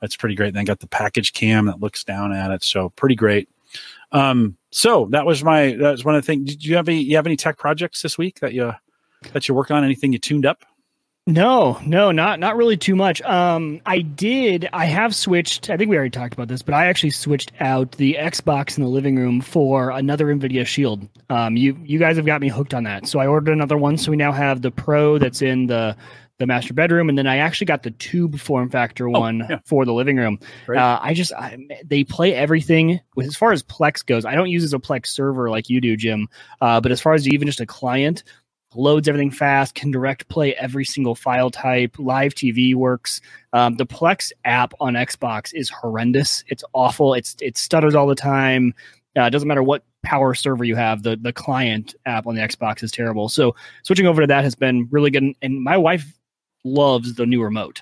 [0.02, 0.54] that's pretty great.
[0.54, 2.64] Then I got the package cam that looks down at it.
[2.64, 3.50] So pretty great.
[4.12, 6.50] Um, so that was my that was one of the things.
[6.52, 8.72] Did you have any you have any tech projects this week that you
[9.34, 9.84] that you work on?
[9.84, 10.64] Anything you tuned up?
[11.28, 13.22] No, no, not not really too much.
[13.22, 14.70] Um, I did.
[14.72, 15.70] I have switched.
[15.70, 18.84] I think we already talked about this, but I actually switched out the Xbox in
[18.84, 21.06] the living room for another Nvidia Shield.
[21.30, 23.08] Um, you you guys have got me hooked on that.
[23.08, 23.98] So I ordered another one.
[23.98, 25.98] So we now have the Pro that's in the
[26.38, 29.60] the master bedroom, and then I actually got the tube form factor one yeah.
[29.66, 30.40] for the living room.
[30.70, 34.24] Uh, I just I, they play everything with as far as Plex goes.
[34.24, 36.30] I don't use as a Plex server like you do, Jim.
[36.62, 38.24] Uh, but as far as even just a client,
[38.76, 41.96] loads everything fast, can direct play every single file type.
[41.98, 43.22] Live TV works.
[43.54, 46.44] Um, the Plex app on Xbox is horrendous.
[46.48, 47.14] It's awful.
[47.14, 48.74] It's it stutters all the time.
[49.18, 51.04] Uh, it doesn't matter what power server you have.
[51.04, 53.30] The the client app on the Xbox is terrible.
[53.30, 55.24] So switching over to that has been really good.
[55.24, 56.14] And, and my wife
[56.64, 57.82] loves the new remote.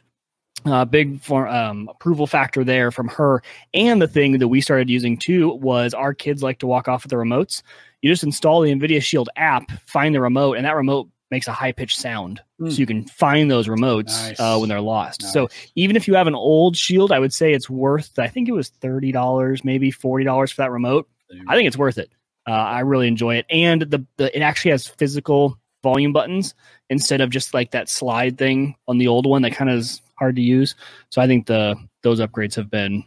[0.65, 3.43] Uh, big for, um, approval factor there from her.
[3.73, 7.03] And the thing that we started using too was our kids like to walk off
[7.03, 7.61] with the remotes.
[8.01, 11.51] You just install the NVIDIA Shield app, find the remote, and that remote makes a
[11.51, 12.41] high pitched sound.
[12.59, 12.69] Hmm.
[12.69, 14.39] So you can find those remotes Nice.
[14.39, 15.21] uh, when they're lost.
[15.23, 15.33] Nice.
[15.33, 18.47] So even if you have an old Shield, I would say it's worth, I think
[18.47, 21.07] it was $30, maybe $40 for that remote.
[21.47, 22.11] I think it's worth it.
[22.47, 26.53] Uh, I really enjoy it, and the, the it actually has physical volume buttons
[26.91, 30.01] instead of just like that slide thing on the old one that kind of is
[30.17, 30.75] hard to use.
[31.09, 33.03] So I think the those upgrades have been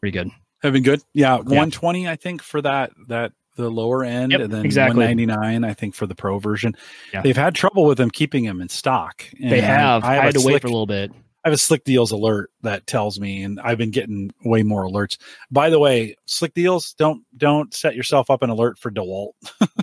[0.00, 0.30] pretty good.
[0.62, 1.00] have been good.
[1.14, 5.04] Yeah, 120 I think for that that the lower end Yep, and then exactly.
[5.04, 6.74] 199 I think for the pro version.
[7.12, 7.22] Yeah.
[7.22, 9.24] They've had trouble with them keeping them in stock.
[9.38, 10.04] They have.
[10.04, 11.12] I, have had a to wait slick- for a little bit.
[11.44, 14.84] I have a Slick Deals alert that tells me, and I've been getting way more
[14.84, 15.18] alerts.
[15.50, 19.32] By the way, Slick Deals don't don't set yourself up an alert for Dewalt.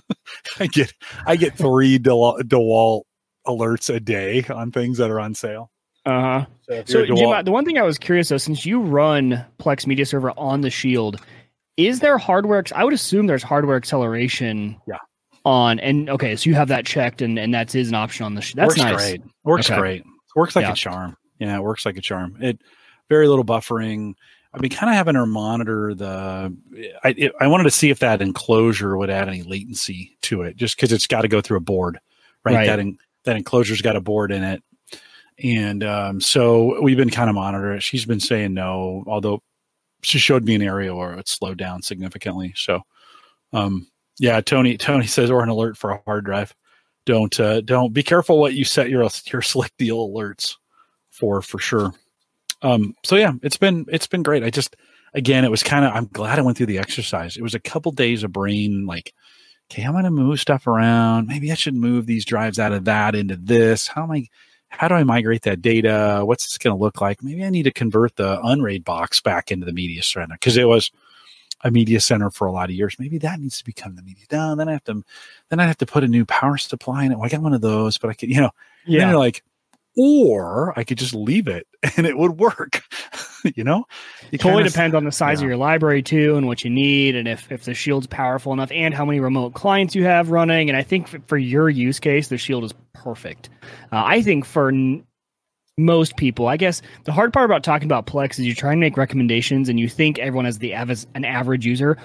[0.59, 0.93] I get
[1.25, 3.01] I get three Dewa- Dewalt
[3.45, 5.69] alerts a day on things that are on sale.
[6.09, 6.45] Uh huh.
[6.63, 10.05] So, So Jim, the one thing I was curious though, since you run Plex Media
[10.05, 11.19] Server on the Shield,
[11.77, 12.63] is there hardware?
[12.75, 14.75] I would assume there's hardware acceleration.
[14.87, 14.97] Yeah.
[15.45, 18.35] On and okay, so you have that checked, and and that is an option on
[18.35, 18.41] the.
[18.41, 18.95] Sh- that's works nice.
[18.95, 19.21] great.
[19.45, 19.79] Works Okay.
[19.79, 20.03] great.
[20.35, 20.73] Works like Yeah.
[20.73, 21.15] a charm.
[21.39, 22.37] Yeah, it works like a charm.
[22.41, 22.59] It
[23.09, 24.15] very little buffering.
[24.53, 26.53] I've been kind of having her monitor the.
[27.05, 30.57] I it, I wanted to see if that enclosure would add any latency to it,
[30.57, 31.99] just because it's got to go through a board,
[32.43, 32.55] right?
[32.55, 32.65] Right.
[32.67, 34.61] That en, that enclosure's got a board in it,
[35.43, 37.83] and um, so we've been kind of monitoring it.
[37.83, 39.41] She's been saying no, although
[40.01, 42.53] she showed me an area where it slowed down significantly.
[42.55, 42.81] So,
[43.53, 43.87] um,
[44.19, 46.53] yeah, Tony Tony says or an alert for a hard drive.
[47.05, 50.55] Don't uh, don't be careful what you set your your slick deal alerts
[51.09, 51.93] for for sure.
[52.61, 54.43] Um, so yeah, it's been it's been great.
[54.43, 54.75] I just
[55.13, 57.37] again, it was kind of I'm glad I went through the exercise.
[57.37, 59.13] It was a couple days of brain like,
[59.71, 61.27] okay, I'm gonna move stuff around.
[61.27, 63.87] Maybe I should move these drives out of that into this.
[63.87, 64.27] How am I?
[64.69, 66.21] How do I migrate that data?
[66.23, 67.21] What's this going to look like?
[67.23, 70.67] Maybe I need to convert the Unraid box back into the media center because it
[70.67, 70.91] was
[71.63, 72.95] a media center for a lot of years.
[72.99, 74.25] Maybe that needs to become the media.
[74.31, 75.03] No, then I have to,
[75.49, 77.15] then I have to put a new power supply in it.
[77.15, 78.51] Well, I got one of those, but I could, you know,
[78.85, 79.09] then Yeah.
[79.09, 79.43] you're like,
[79.97, 82.83] or I could just leave it and it would work.
[83.55, 83.85] you know,
[84.31, 85.45] it totally kinda- depends on the size yeah.
[85.45, 88.71] of your library too and what you need and if, if the shield's powerful enough
[88.71, 91.99] and how many remote clients you have running and i think f- for your use
[91.99, 93.49] case the shield is perfect.
[93.91, 95.03] Uh, i think for n-
[95.77, 98.79] most people i guess the hard part about talking about plex is you try and
[98.81, 101.97] make recommendations and you think everyone is the av- an average user.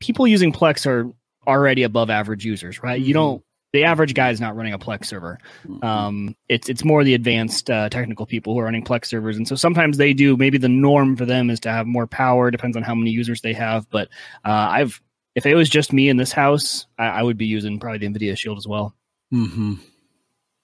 [0.00, 1.10] People using plex are
[1.46, 3.00] already above average users right?
[3.00, 3.42] You don't
[3.74, 5.38] the average guy is not running a plex server
[5.82, 9.46] um, it's it's more the advanced uh, technical people who are running Plex servers, and
[9.48, 10.36] so sometimes they do.
[10.36, 12.50] Maybe the norm for them is to have more power.
[12.50, 13.88] Depends on how many users they have.
[13.90, 14.08] But
[14.44, 15.00] uh, I've
[15.34, 18.08] if it was just me in this house, I, I would be using probably the
[18.08, 18.94] Nvidia Shield as well.
[19.32, 19.78] Mhm.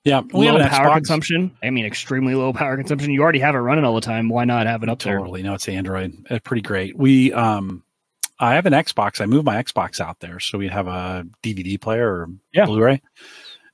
[0.05, 0.94] Yeah, we have low power Xbox.
[0.94, 1.57] consumption.
[1.62, 3.11] I mean, extremely low power consumption.
[3.11, 4.29] You already have it running all the time.
[4.29, 5.18] Why not have it up there?
[5.18, 5.42] Totally.
[5.42, 6.14] No, it's Android.
[6.31, 6.96] It's pretty great.
[6.96, 7.83] We um
[8.40, 9.20] I have an Xbox.
[9.20, 10.40] I moved my Xbox out there.
[10.40, 12.64] So we have a DVD player or Yeah.
[12.66, 13.00] Blu-ray.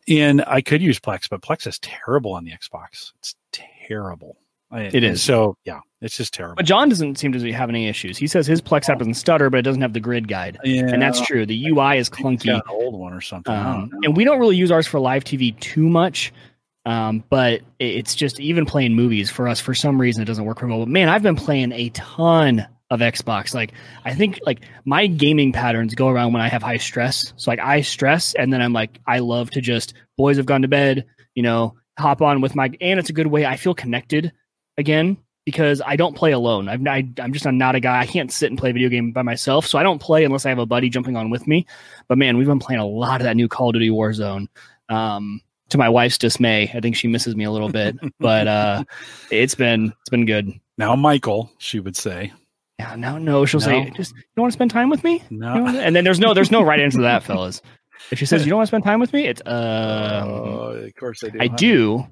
[0.09, 3.13] And I could use Plex, but Plex is terrible on the Xbox.
[3.19, 4.37] It's terrible.
[4.73, 5.23] It is.
[5.23, 6.57] So yeah, it's just terrible.
[6.57, 8.19] But John doesn't seem to have any issues.
[8.19, 10.83] He says his Plex app doesn't stutter, but it doesn't have the grid guide, yeah,
[10.83, 11.47] and that's true.
[11.47, 12.55] The UI is I think it's clunky.
[12.57, 13.55] an old one or something.
[13.55, 16.33] Um, and we don't really use ours for live TV too much.
[16.85, 20.61] Um, but it's just even playing movies for us for some reason it doesn't work
[20.63, 20.81] well.
[20.81, 23.55] But man, I've been playing a ton of Xbox.
[23.55, 23.73] Like
[24.05, 27.33] I think like my gaming patterns go around when I have high stress.
[27.37, 30.63] So like I stress and then I'm like I love to just boys have gone
[30.63, 33.75] to bed, you know, hop on with my and it's a good way I feel
[33.75, 34.33] connected
[34.79, 36.69] again because I don't play alone.
[36.69, 38.01] I'm I, I'm just not a guy.
[38.01, 39.67] I can't sit and play a video game by myself.
[39.67, 41.67] So I don't play unless I have a buddy jumping on with me.
[42.09, 44.49] But man, we've been playing a lot of that new Call of Duty Warzone.
[44.89, 48.85] Um, to my wife's dismay, I think she misses me a little bit, but uh,
[49.33, 50.53] it's been it's been good.
[50.79, 52.33] now Michael, she would say.
[52.79, 53.91] Yeah, no, no, she'll say, No.
[53.91, 55.67] "Just you don't want to spend time with me?" No.
[55.67, 57.63] And then there's no there's no right answer to that, fellas.
[58.11, 60.95] If she says you don't want to spend time with me, it's uh, Oh, of
[60.97, 61.39] course I do.
[61.41, 61.57] I huh?
[61.57, 62.07] do,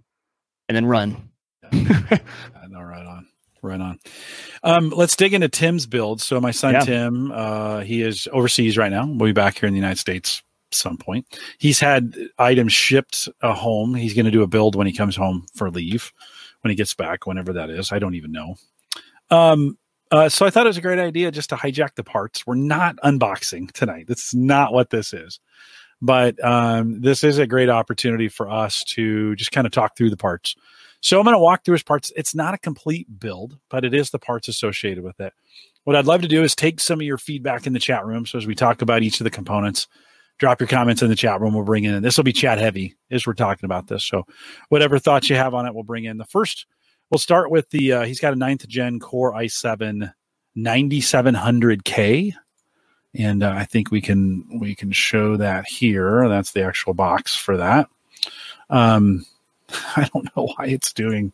[0.69, 1.29] and then run.
[1.73, 3.27] I know, right on,
[3.63, 3.99] right on.
[4.63, 6.21] Um, let's dig into Tim's build.
[6.23, 6.81] So my son Yeah.
[6.81, 9.07] Tim, uh, he is overseas right now.
[9.07, 11.27] We'll be back here in the United States some point.
[11.59, 13.95] He's had items shipped uh, home.
[13.95, 16.13] He's going to do a build when he comes home for leave,
[16.63, 17.93] when he gets back, whenever that is.
[17.93, 18.57] I don't even know.
[19.31, 19.79] Um,
[20.15, 22.47] uh, so I thought it was a great idea just to hijack the parts.
[22.47, 24.07] We're not unboxing tonight.
[24.07, 25.41] That's not what this is.
[26.01, 30.11] But um, this is a great opportunity for us to just kind of talk through
[30.11, 30.55] the parts.
[31.01, 32.13] So I'm going to walk through his parts.
[32.15, 35.33] It's not a complete build, but it is the parts associated with it.
[35.83, 38.25] What I'd love to do is take some of your feedback in the chat room.
[38.25, 39.89] So as we talk about each of the components,
[40.39, 41.55] drop your comments in the chat room.
[41.55, 42.03] We'll bring in.
[42.03, 44.05] This will be chat heavy as we're talking about this.
[44.05, 44.27] So
[44.69, 46.19] whatever thoughts you have on it, we'll bring in.
[46.19, 46.67] The first,
[47.11, 47.93] we'll start with the.
[47.93, 50.13] Uh, he's got a ninth gen Core i7
[50.57, 52.33] 9700K,
[53.15, 56.29] and uh, I think we can we can show that here.
[56.29, 57.89] That's the actual box for that.
[58.71, 59.27] Um,
[59.97, 61.33] I don't know why it's doing.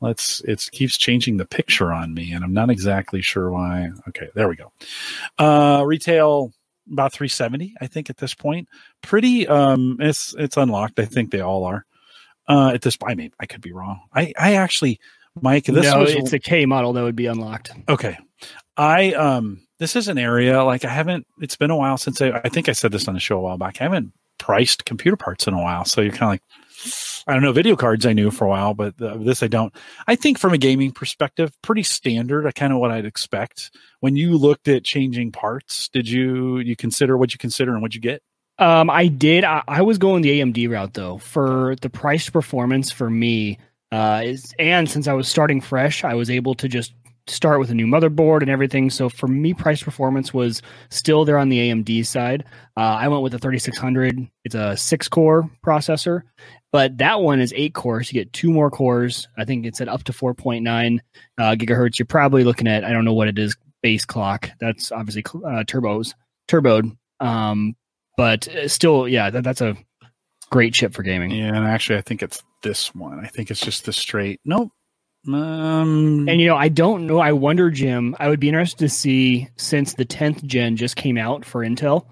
[0.00, 0.40] Let's.
[0.40, 3.90] It keeps changing the picture on me, and I'm not exactly sure why.
[4.08, 4.72] Okay, there we go.
[5.38, 6.52] Uh, retail
[6.92, 8.68] about 370, I think, at this point.
[9.02, 9.48] Pretty.
[9.48, 10.98] Um, it's it's unlocked.
[10.98, 11.86] I think they all are.
[12.48, 14.00] Uh, at this, I mean, I could be wrong.
[14.12, 15.00] I I actually,
[15.40, 17.72] Mike, this no, was it's a K model that would be unlocked.
[17.88, 18.18] Okay.
[18.76, 22.40] I um this is an area like I haven't it's been a while since I
[22.44, 23.80] I think I said this on the show a while back.
[23.80, 25.84] I haven't priced computer parts in a while.
[25.84, 26.42] So you're kind of like
[27.26, 29.74] I don't know, video cards I knew for a while, but uh, this I don't.
[30.06, 33.70] I think from a gaming perspective, pretty standard, I kind of what I'd expect.
[34.00, 37.94] When you looked at changing parts, did you you consider what you consider and what
[37.94, 38.22] you get?
[38.58, 39.44] Um, I did.
[39.44, 43.58] I, I was going the AMD route though for the price performance for me.
[43.90, 46.94] Uh, is and since I was starting fresh, I was able to just
[47.26, 48.90] start with a new motherboard and everything.
[48.90, 52.44] So for me, price performance was still there on the AMD side.
[52.76, 54.28] Uh, I went with the 3600.
[54.44, 56.22] It's a six core processor,
[56.70, 58.12] but that one is eight cores.
[58.12, 59.26] You get two more cores.
[59.38, 60.98] I think it's at up to 4.9
[61.38, 61.98] uh, gigahertz.
[61.98, 64.50] You're probably looking at I don't know what it is base clock.
[64.60, 66.14] That's obviously uh, turbos
[66.48, 66.96] turboed.
[67.20, 67.74] Um,
[68.16, 69.76] but uh, still, yeah, that, that's a
[70.50, 71.30] great chip for gaming.
[71.30, 73.24] Yeah, and actually, I think it's this one.
[73.24, 74.40] I think it's just the straight.
[74.44, 74.70] Nope.
[75.26, 77.18] Um, And you know, I don't know.
[77.18, 78.14] I wonder, Jim.
[78.18, 82.06] I would be interested to see since the tenth gen just came out for Intel.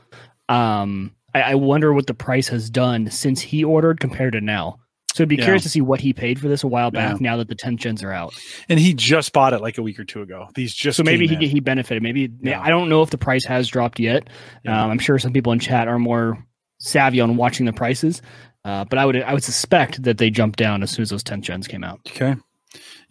[0.48, 4.78] Um, I, I wonder what the price has done since he ordered compared to now.
[5.14, 5.44] So I'd be Yeah.
[5.44, 7.12] curious to see what he paid for this a while back.
[7.12, 7.16] Yeah.
[7.20, 8.34] Now that the tenth gens are out,
[8.68, 10.48] and he just bought it like a week or two ago.
[10.54, 11.40] These just so maybe he in.
[11.42, 12.02] he benefited.
[12.02, 12.60] Maybe Yeah.
[12.62, 14.28] I don't know if the price has dropped yet.
[14.66, 16.42] Um, I'm sure some people in chat are more
[16.78, 18.22] savvy on watching the prices,
[18.64, 21.22] uh, but I would I would suspect that they jumped down as soon as those
[21.22, 22.00] tenth gens came out.
[22.08, 22.34] Okay.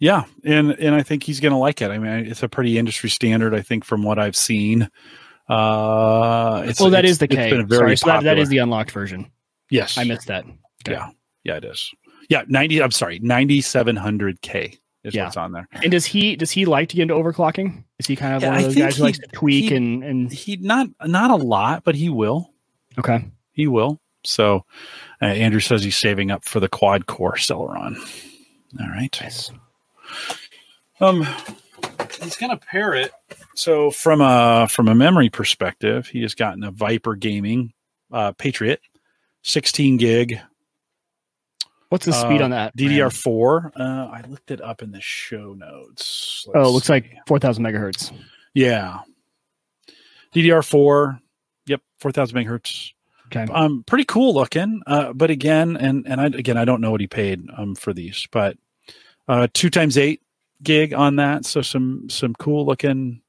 [0.00, 1.90] Yeah, and and I think he's going to like it.
[1.92, 3.54] I mean, it's a pretty industry standard.
[3.54, 4.88] I think from what I've seen.
[5.48, 7.50] Uh, it's, well, that it's- is the K.
[7.70, 9.30] Sorry, so that, that is the unlocked version.
[9.70, 9.98] yes.
[9.98, 10.44] I missed that.
[10.44, 10.92] Okay.
[10.92, 11.10] Yeah,
[11.44, 11.90] yeah, it is.
[12.28, 12.82] Yeah, ninety.
[12.82, 15.24] I'm sorry, ninety seven hundred K is Yeah.
[15.24, 15.68] what's on there.
[15.72, 17.84] And does he does he like to get into overclocking?
[17.98, 20.02] Is he kind of Yeah, one of those guys who likes to tweak he- and
[20.04, 22.52] and He not not a lot, but he will.
[22.98, 23.24] okay?
[23.52, 24.00] He will.
[24.24, 24.64] So,
[25.20, 27.96] uh, Andrew says he's saving up for the quad core Celeron.
[28.80, 29.18] All right.
[29.20, 29.50] Nice.
[31.00, 31.26] Um,
[32.22, 33.10] he's going to pair it.
[33.56, 37.72] So from a from a memory perspective, he has gotten a Viper Gaming
[38.12, 38.80] uh, Patriot,
[39.42, 40.38] 16 gig
[41.92, 42.74] What's the speed Uh, on that?
[42.74, 43.72] DDR4.
[43.78, 46.46] Uh, I looked it up in the show notes.
[46.54, 46.94] Oh, it looks see.
[46.94, 48.12] like four thousand megahertz.
[48.54, 49.00] yeah,
[50.34, 51.20] DDR4.
[51.66, 52.92] Yep, 4,000 megahertz.
[53.26, 53.46] Okay.
[53.52, 54.82] Um, pretty cool looking.
[54.86, 57.92] Uh, but again, and and I again, I don't know what he paid um for
[57.92, 58.56] these, but
[59.28, 60.20] uh, two times eight
[60.62, 61.44] gig on that.
[61.46, 63.22] So some some cool looking,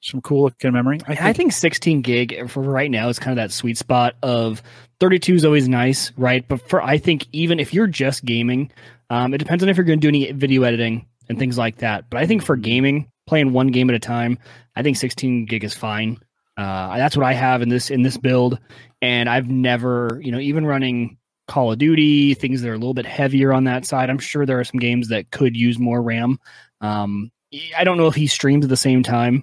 [0.00, 1.00] some cool looking memory.
[1.06, 1.36] I I think.
[1.36, 4.62] think 16 gig for right now is kind of that sweet spot of
[5.00, 6.46] 32 is always nice, right?
[6.46, 8.70] But for I think even if you're just gaming,
[9.10, 11.78] um, it depends on if you're going to do any video editing and things like
[11.78, 12.08] that.
[12.10, 14.38] But I think for gaming, playing one game at a time,
[14.76, 16.18] I think 16 gig is fine.
[16.56, 18.58] Uh, that's what I have in this in this build,
[19.00, 21.16] and I've never, you know, even running
[21.48, 24.10] Call of Duty, things that are a little bit heavier on that side.
[24.10, 26.38] I'm sure there are some games that could use more RAM.
[26.80, 27.30] Um,
[27.76, 29.42] I don't know if he streams at the same time.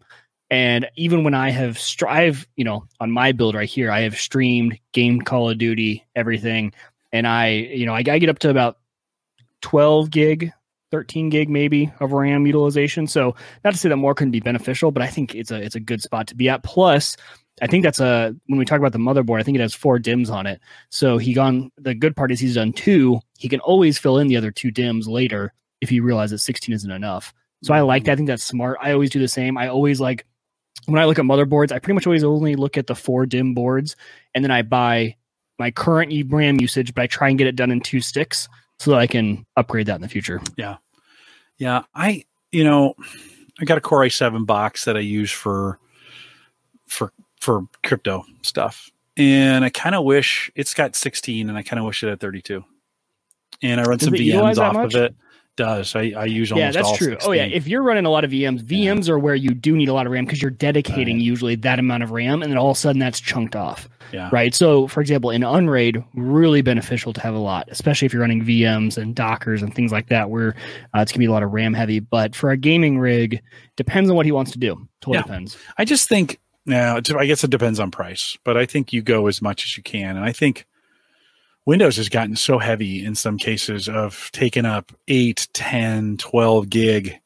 [0.50, 4.16] And even when I have, strive, you know, on my build right here, I have
[4.16, 6.74] streamed, game Call of Duty, everything.
[7.12, 8.78] And I, you know, I, I get up to about
[9.62, 10.52] 12 gig,
[10.92, 13.08] 13 gig maybe of RAM utilization.
[13.08, 15.76] So not to say that more couldn't be beneficial, but I think it's a, it's
[15.76, 16.64] a good spot to be at.
[16.64, 17.18] Plus,
[17.62, 20.00] I think that's a, when we talk about the motherboard, I think it has four
[20.00, 20.62] DIMMs on it.
[20.90, 23.20] So he gone, the good part is he's done two.
[23.38, 26.92] He can always fill in the other two DIMMs later if he realizes 16 isn't
[26.92, 27.34] enough.
[27.64, 28.14] So I like that.
[28.14, 28.78] I think that's smart.
[28.82, 29.58] I always do the same.
[29.58, 30.26] I always like
[30.88, 33.54] when I look at motherboards, I pretty much always only look at the four DIMM
[33.54, 33.96] boards,
[34.34, 35.16] and then I buy
[35.60, 38.48] my current RAM usage, but I try and get it done in two sticks
[38.80, 40.42] so that I can upgrade that in the future.
[40.56, 40.78] Yeah,
[41.58, 41.84] yeah.
[41.94, 42.96] I you know,
[43.60, 45.80] I got a Core i7 box that I use for
[46.88, 48.90] for for crypto stuff.
[49.18, 52.20] And I kind of wish it's got 16 and I kind of wish it had
[52.20, 52.64] 32.
[53.64, 54.94] And I run Does some VMs off much?
[54.94, 55.16] of it.
[55.58, 55.96] Does.
[55.96, 57.10] I, I use yeah, that's all true.
[57.12, 57.30] 16.
[57.30, 59.90] Oh yeah, if you're running a lot of VMs, VMs are where you do need
[59.90, 61.24] a lot of RAM because you're dedicating Right.
[61.26, 63.90] usually that amount of RAM, and then all of a sudden that's chunked off.
[64.14, 64.30] yeah.
[64.32, 64.56] right?
[64.56, 68.42] So, for example, in Unraid, really beneficial to have a lot, especially if you're running
[68.46, 70.56] VMs and Dockers and things like that, where
[70.96, 72.00] uh, it's gonna be a lot of RAM heavy.
[72.00, 73.42] But for a gaming rig,
[73.76, 74.88] depends on what he wants to do.
[75.02, 75.24] Totally Yeah.
[75.24, 75.58] depends.
[75.78, 79.28] I just think now I guess it depends on price, but I think you go
[79.28, 80.16] as much as you can.
[80.16, 80.66] And I think
[81.68, 87.20] Windows has gotten so heavy in some cases of taking up 8, 10, 12 gig,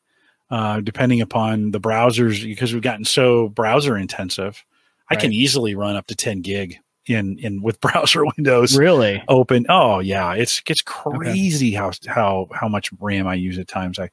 [0.50, 4.66] uh, depending upon the browsers, because we've gotten so browser intensive.
[5.12, 9.24] I can easily run up to 10 gig in, in with browser windows Really?
[9.28, 9.68] open.
[9.70, 14.00] Oh yeah, it's it's crazy how how how much RAM I use at times.
[14.00, 14.10] I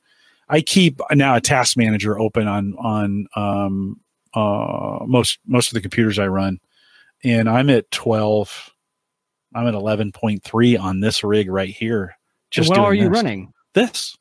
[0.50, 4.00] I keep now a task manager open on on um
[4.34, 6.58] uh most most of the computers I run,
[7.24, 8.74] and I'm at twelve.
[9.54, 12.16] I'm at eleven point three on this rig right here.
[12.50, 13.12] Just what are you this.
[13.12, 13.52] running?
[13.74, 14.16] This,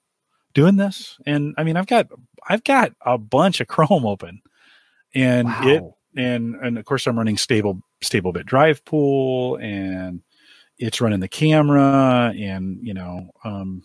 [0.53, 2.07] doing this, and I mean I've got
[2.47, 4.41] I've got a bunch of Chrome open,
[5.13, 5.61] and Wow.
[5.67, 5.83] it
[6.21, 10.21] and and of course I'm running stable StableBit DrivePool and
[10.77, 13.81] it's running the camera and you know um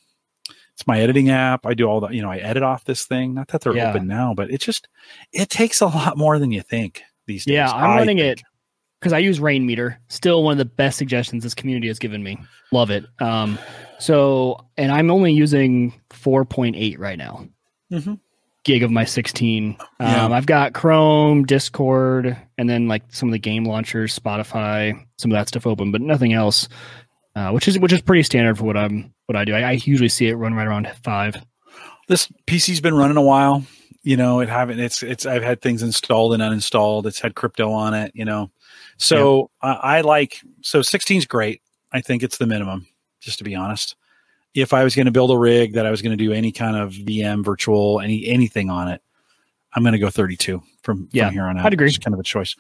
[0.74, 3.32] it's my editing app i do all the you know i edit off this thing
[3.32, 3.88] not that they're Yeah.
[3.90, 4.88] open now but it just
[5.32, 8.40] it takes a lot more than you think these days yeah, I'm running think.
[8.40, 8.42] it
[9.02, 9.96] because I use Rainmeter.
[10.08, 12.38] Still one of the best suggestions this community has given me.
[12.70, 13.04] Love it.
[13.20, 13.58] Um,
[13.98, 17.48] so, and I'm only using 4.8 right now.
[17.90, 18.20] Mhm.
[18.64, 19.76] Gig of my 16.
[19.98, 20.24] Yeah.
[20.24, 25.32] Um, I've got Chrome, Discord, and then like some of the game launchers, Spotify, some
[25.32, 26.68] of that stuff open, but nothing else.
[27.34, 29.54] Uh, which is which is pretty standard for what I'm what I do.
[29.54, 31.34] I, I usually see it run right around five.
[32.06, 33.64] this PC's been running a while.
[34.04, 34.78] You know, it haven't.
[34.80, 35.26] It's it's.
[35.26, 37.06] I've had things installed and uninstalled.
[37.06, 38.12] It's had crypto on it.
[38.14, 38.50] You know,
[38.96, 41.62] so uh, I like so 16 is great.
[41.92, 42.86] I think it's the minimum,
[43.20, 43.96] just to be honest.
[44.54, 46.52] If I was going to build a rig that I was going to do any
[46.52, 49.02] kind of VM virtual any anything on it,
[49.74, 51.66] I'm going to go 32 from Yeah, from here on out.
[51.66, 51.88] I'd agree.
[51.88, 52.54] It's kind of a choice.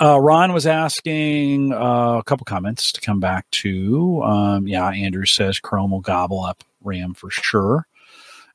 [0.00, 4.22] Uh, Ron was asking uh, a couple comments to come back to.
[4.22, 7.86] Um, yeah, Andrew says Chrome will gobble up RAM for sure.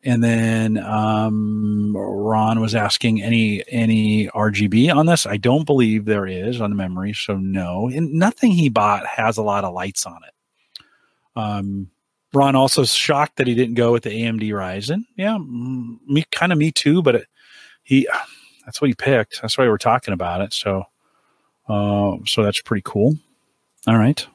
[0.03, 5.25] And then um, Ron was asking any any RGB on this.
[5.25, 7.89] I don't believe there is on the memory, so no.
[7.89, 10.33] And nothing he bought has a lot of lights on it.
[11.35, 11.89] Um,
[12.33, 15.05] Ron also shocked that he didn't go with the AMD Ryzen.
[15.17, 17.27] Yeah, me kind of me too, but it,
[17.83, 18.07] he
[18.65, 19.41] that's what he picked.
[19.41, 20.53] That's why we're talking about it.
[20.53, 20.83] So,
[21.67, 23.17] uh, so that's pretty cool.
[23.87, 24.25] All right,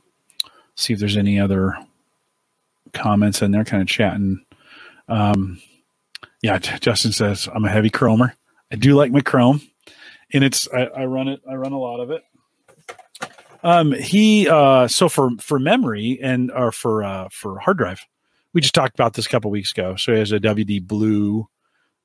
[0.75, 1.77] see if there's any other
[2.93, 4.45] comments in there, kind of chatting.
[5.09, 5.61] Um,
[6.43, 8.33] yeah, Justin says I'm a heavy chromer.
[8.73, 9.61] I do like my chrome,
[10.33, 11.41] and it's I, I run it.
[11.49, 12.23] I run a lot of it.
[13.63, 18.01] Um, he uh, so for for memory and or for uh, for hard drive,
[18.53, 19.97] we just talked about this a couple weeks ago.
[19.97, 21.49] So he has a WD Blue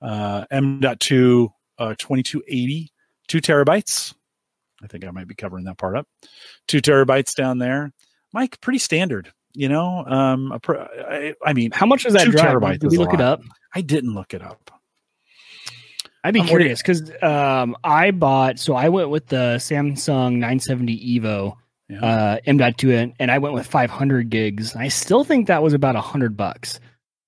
[0.02, 2.92] uh, M.2 uh, 2280,
[3.28, 4.14] two terabytes.
[4.82, 6.08] I think I might be covering that part up.
[6.68, 7.92] Two terabytes down there.
[8.34, 9.34] Mike, pretty standard.
[9.60, 12.56] You know, um, a pr- I, I mean, How much is that Two drive?
[12.56, 13.42] terabytes Did we look it up?
[13.76, 14.72] I didn't look it up.
[16.24, 18.58] I'd be I'm curious because um, I bought.
[18.58, 21.58] So I went with the Samsung 970 Evo
[21.90, 22.00] Yeah.
[22.06, 24.78] uh, M.2, and, and I went with 500 gigs.
[24.78, 26.80] I still think that was about a hundred bucks.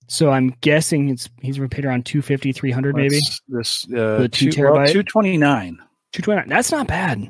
[0.08, 3.20] So I'm guessing it's he's paid around 250, 300 maybe.
[3.50, 4.94] This uh, The two two, well, terabyte?
[4.94, 5.76] 229.
[6.14, 6.48] 229.
[6.48, 7.30] That's not bad.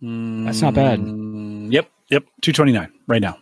[0.00, 1.00] That's not bad.
[1.00, 3.38] Mm, Yep, yep, 229 right now.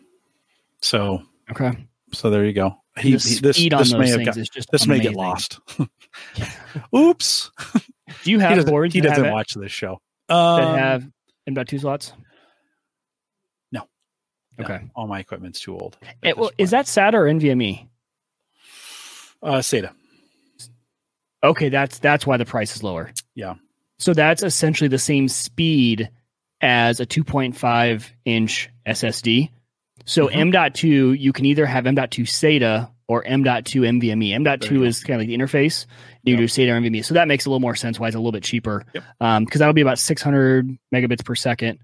[0.83, 1.73] So, Okay.
[2.13, 2.77] so there you go.
[2.99, 5.59] He, he- this speed on this may have got, is just this may get lost.
[6.97, 7.51] Oops.
[8.25, 10.01] Do you He have doesn't, boards he doesn't watch this show.
[10.29, 11.09] that have
[11.47, 12.13] in about two slots?
[13.73, 13.83] No.
[14.59, 14.81] no, Okay.
[14.95, 15.97] all my equipment's too old.
[16.23, 17.89] It- well, is that SATA or NVMe?
[19.43, 19.93] uh, SATA?
[21.43, 23.11] Okay, that's that's why the price is lower.
[23.35, 23.55] Yeah.
[23.99, 26.11] So that's essentially the same speed
[26.61, 29.51] as a 2.5 inch SSD.
[30.07, 30.37] So Mhm.
[30.55, 34.31] M.2, you can either have M.2 SATA or M.2 NVMe.
[34.31, 34.85] There M.2 you go.
[34.87, 35.87] is kind of like the interface.
[36.23, 36.39] You Yep.
[36.39, 37.03] do SATA or NVMe.
[37.05, 38.85] So that makes a little more sense why it's a little bit cheaper.
[38.95, 39.05] Yep.
[39.21, 41.79] Um, because that'll be about 600 megabits per second.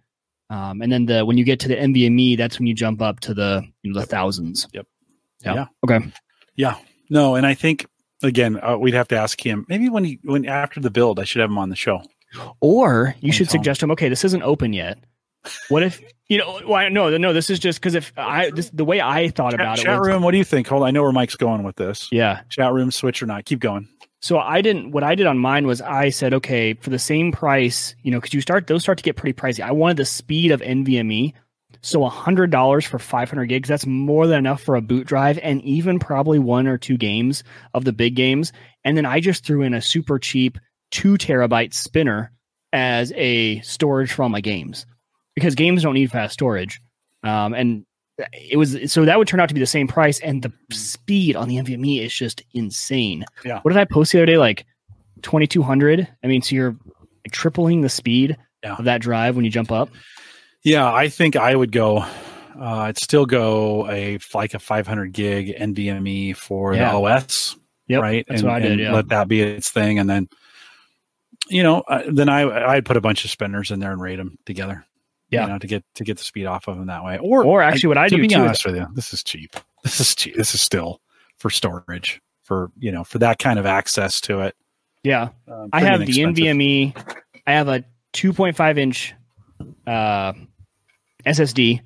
[0.51, 3.21] Um, and then the when you get to the NVMe, that's when you jump up
[3.21, 4.69] to the you know, the thousands.
[4.73, 4.87] Yep.
[5.45, 5.55] Yeah.
[5.55, 5.67] Yeah.
[5.85, 6.07] Okay.
[6.55, 6.77] Yeah.
[7.11, 7.87] No, and I think
[8.23, 11.25] again uh, we'd have to ask him maybe when he when after the build I
[11.25, 12.03] should have him on the show.
[12.61, 14.99] Or you should suggest to him, okay, this isn't open yet.
[15.69, 16.61] What if you know?
[16.65, 16.89] Why?
[16.89, 17.33] No, no.
[17.33, 19.83] This is just because if I this the way I thought Chat, about it.
[19.85, 20.67] chat was- room, what do you think?
[20.69, 22.09] Hold on, I know where Mike's going with this.
[22.13, 22.41] Yeah.
[22.49, 23.45] Chat room, switch or not?
[23.45, 23.89] Keep going.
[24.23, 24.91] So I didn't.
[24.93, 28.19] What I did on mine was I said, okay, for the same price, you know,
[28.19, 29.61] because you start those start to get pretty pricey.
[29.63, 31.35] I wanted the speed of NVMe.
[31.83, 33.69] So hundred dollars for five hundred gigs.
[33.69, 37.45] That's more than enough for a boot drive, and even probably one or two games
[37.75, 38.53] of the big games.
[38.85, 40.59] And then I just threw in a super cheap
[40.91, 42.33] two terabyte spinner
[42.73, 44.87] as a storage for all my games
[45.37, 46.81] because games don't need fast storage.
[47.23, 47.87] Um, and
[48.33, 51.37] it was so that would turn out to be the same price, and the speed
[51.37, 53.25] on the NVMe is just insane.
[53.45, 53.61] Yeah.
[53.61, 54.39] What did I post the other day?
[54.39, 54.67] Like
[55.23, 56.09] twenty two hundred.
[56.25, 56.77] I mean, so you're
[57.25, 58.77] like tripling the speed Yeah.
[58.77, 59.91] of that drive when you jump up.
[60.65, 61.99] Yeah, I think I would go.
[61.99, 66.91] Uh, I'd still go a like a 500 gig NVMe for Yeah.
[66.93, 67.55] the OS,
[67.89, 68.25] Yep, right?
[68.27, 68.93] that's and, what I did, yeah.
[68.95, 70.29] let that be its thing, and then
[71.49, 74.17] you know, uh, then I I'd put a bunch of spinners in there and rate
[74.17, 74.85] them together.
[75.31, 75.43] Yeah.
[75.47, 77.19] you know, to get to get the speed off of them that way.
[77.19, 79.23] Or Or actually, what I to do be too is honest with you, this is
[79.25, 79.55] cheap.
[79.83, 80.35] This is cheap.
[80.37, 81.01] This is still
[81.39, 84.55] for storage for you know for that kind of access to it.
[85.03, 86.07] yeah, Um, I have the.
[86.13, 86.97] NVMe.
[87.47, 89.15] I have a 2.5 inch
[89.87, 90.33] uh,
[91.25, 91.81] SSD.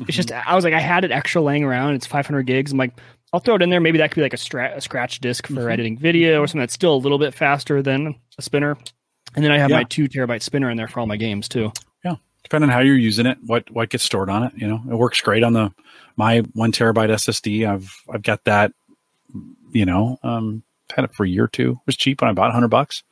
[0.00, 1.94] It's just I was like I had it extra laying around.
[1.94, 2.72] It's 500 gigs.
[2.72, 2.92] I'm like
[3.32, 3.80] I'll throw it in there.
[3.80, 5.72] Maybe that could be like a, stra- a scratch disk for Mhm.
[5.72, 8.76] editing video or something that's still a little bit faster than a spinner.
[9.34, 9.76] And then I have Yeah.
[9.78, 11.72] my two terabyte spinner in there for all my games too.
[12.42, 14.52] Depending on how you're using it, what what gets stored on it.
[14.56, 15.72] You know, it works great on the
[16.16, 17.68] my one terabyte SSD.
[17.68, 18.72] I've I've got that.
[19.72, 20.62] You know, um,
[20.94, 21.72] had it for a year or two.
[21.72, 23.02] It was cheap when I bought hundred bucks,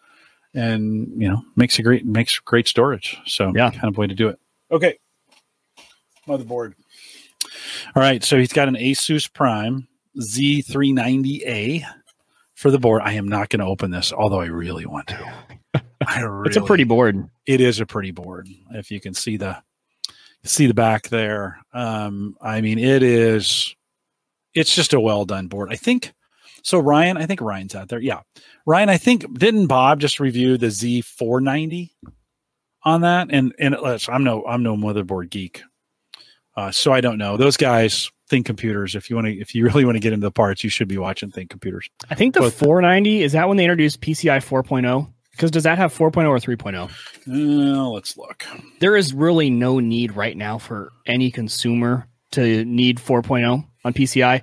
[0.55, 3.17] and you know makes a great makes great storage.
[3.27, 3.71] So Yeah.
[3.71, 4.39] kind of way to do it.
[4.71, 4.99] Okay,
[6.29, 6.75] motherboard.
[7.97, 11.83] All right, so he's got an Asus Prime Z390A
[12.55, 13.01] for the board.
[13.03, 15.33] I am not going to open this, although I really want to.
[16.07, 17.29] I really, It's a pretty board.
[17.47, 19.63] it is a pretty board if you can see the
[20.45, 21.59] see the back there.
[21.73, 23.75] Um i mean it is
[24.55, 25.71] it's just a well done board.
[25.73, 26.13] I think
[26.63, 28.01] so ryan i think ryan's out there.
[28.01, 28.21] Yeah.
[28.67, 31.91] Ryan i think didn't bob just review the z490
[32.83, 33.29] on that?
[33.31, 35.63] And and it, i'm no i'm no motherboard geek.
[36.57, 37.37] Uh so i don't know.
[37.37, 38.95] Those guys think computers.
[38.95, 40.89] If you want to if you really want to get into the parts you should
[40.89, 41.89] be watching think computers.
[42.09, 42.55] I think the Both.
[42.55, 45.13] 490 is that when they introduced PCI 4.0?
[45.33, 46.91] Because does that have 4.0 or 3.0?
[47.29, 48.45] uh, let's look
[48.81, 54.43] There is really no need right now for any consumer to need 4.0 on PCI.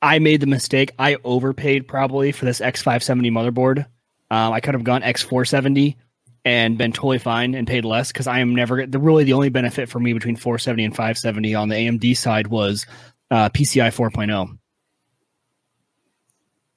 [0.00, 0.92] I made the mistake.
[0.98, 3.86] I overpaid probably for this X570 motherboard.
[4.30, 5.96] Um, I could have gone X470
[6.44, 9.48] and been totally fine and paid less because I am never the really the only
[9.48, 12.86] benefit for me between 470 and 570 on the AMD side was
[13.30, 14.58] uh, PCI 4.0.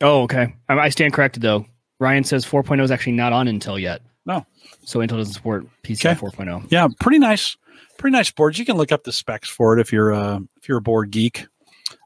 [0.01, 0.55] Oh, okay.
[0.67, 1.65] I, I stand corrected though.
[2.01, 4.01] Ryan says 4.0 is actually not on Intel yet.
[4.25, 4.45] No.
[4.83, 6.19] So Intel doesn't support PCI Okay.
[6.19, 6.67] 4.0.
[6.71, 7.55] Yeah, pretty nice,
[7.99, 8.57] pretty nice boards.
[8.57, 11.11] You can look up the specs for it if you're uh, if you're a board
[11.11, 11.45] geek.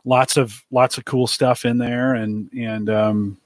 [0.03, 3.37] Lots of lots of cool stuff in there, and and um,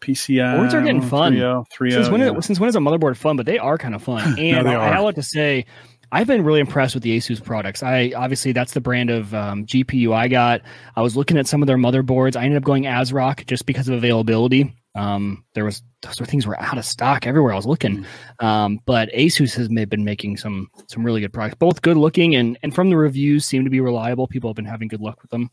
[0.00, 1.34] PCI Boards are getting fun.
[1.34, 2.36] 3.0, 3.0, since when yeah.
[2.36, 3.36] is, since when is a motherboard fun?
[3.36, 4.20] But they are kind of fun.
[4.38, 5.64] And they I, I like to say,
[6.12, 7.82] I've been really impressed with the Asus products.
[7.82, 10.62] I obviously that's the brand of um, GPU I got.
[10.96, 12.36] I was looking at some of their motherboards.
[12.36, 14.74] I ended up going ASRock just because of availability.
[14.94, 18.04] Um, there was those were things were out of stock everywhere I was looking.
[18.40, 22.58] Um, but Asus has been making some some really good products, both good looking and
[22.62, 24.26] and from the reviews seem to be reliable.
[24.26, 25.50] People have been having good luck with them.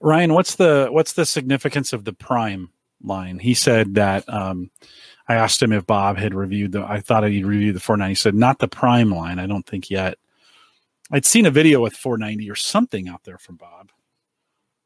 [0.00, 2.70] Ryan, what's the what's the significance of the Prime
[3.02, 3.38] line?
[3.38, 4.70] He said that um,
[5.28, 6.84] I asked him if Bob had reviewed the.
[6.84, 8.10] I thought he'd reviewed the 490.
[8.10, 9.38] He said not the Prime line.
[9.38, 10.18] I don't think yet.
[11.10, 13.90] I'd seen a video with 490 or something out there from Bob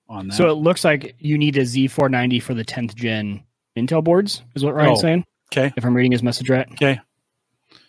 [0.08, 0.34] on that.
[0.34, 3.44] So it looks like you need a Z490 for the 10th gen
[3.76, 5.02] Intel boards, is what Ryan's Oh.
[5.02, 5.24] saying.
[5.52, 7.00] okay, If I'm reading his message right, okay,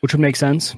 [0.02, 0.76] which would make sense.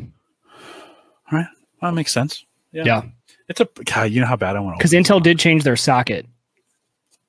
[1.32, 1.47] well,
[1.82, 2.45] that makes sense.
[2.72, 2.84] Yeah.
[2.86, 3.01] Yeah,
[3.47, 4.12] It's a God.
[4.12, 4.78] You know how bad I want to.
[4.78, 6.28] because Intel did change their socket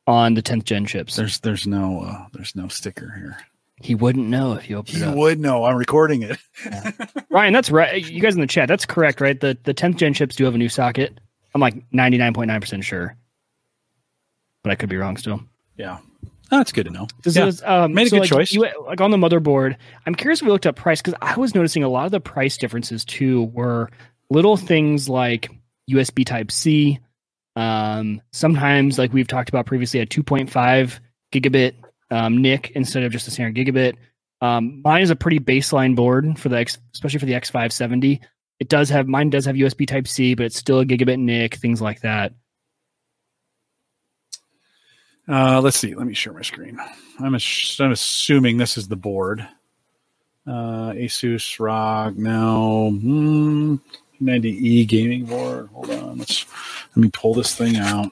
[0.07, 1.17] on the 10th gen chips.
[1.17, 3.39] There's there's no uh, there's no sticker here.
[3.83, 5.15] he wouldn't know if you opened it You up.
[5.17, 5.65] would know.
[5.65, 6.39] I'm recording it.
[7.31, 8.05] Ryan, that's right.
[8.05, 9.39] You guys in the chat, that's correct, right?
[9.41, 11.19] The the 10th gen chips do have a new socket.
[11.55, 13.17] I'm like 99.9% sure,
[14.63, 15.41] but I could be wrong still.
[15.77, 15.99] Yeah,
[16.53, 17.07] oh, that's good to know.
[17.23, 17.47] This Yeah.
[17.47, 18.53] is, um, Made a so, good like, choice.
[18.53, 19.77] You, like on the motherboard,
[20.07, 22.21] I'm curious if we looked up price because I was noticing a lot of the
[22.21, 23.91] price differences too were
[24.31, 25.51] little things like
[25.91, 26.99] USB Type C.
[27.57, 31.01] Um, sometimes, like we've talked about previously, a 2.5
[31.33, 31.75] gigabit
[32.11, 33.95] um, NIC instead of just a standard gigabit.
[34.41, 38.21] Um, mine is a pretty baseline board for the X, especially for the X570.
[38.59, 41.57] It does have mine does have USB Type C, but it's still a gigabit NIC,
[41.57, 42.33] things like that.
[45.31, 45.95] Uh, let's see.
[45.95, 46.79] Let me share my screen.
[47.21, 49.47] I'm, ass- I'm assuming this is the board.
[50.47, 52.91] Uh, Asus ROG now.
[52.91, 53.77] Hmm,
[54.21, 55.69] 90E gaming board.
[55.73, 56.19] Hold on.
[56.19, 56.47] Let's
[56.97, 58.11] let me pull this thing out.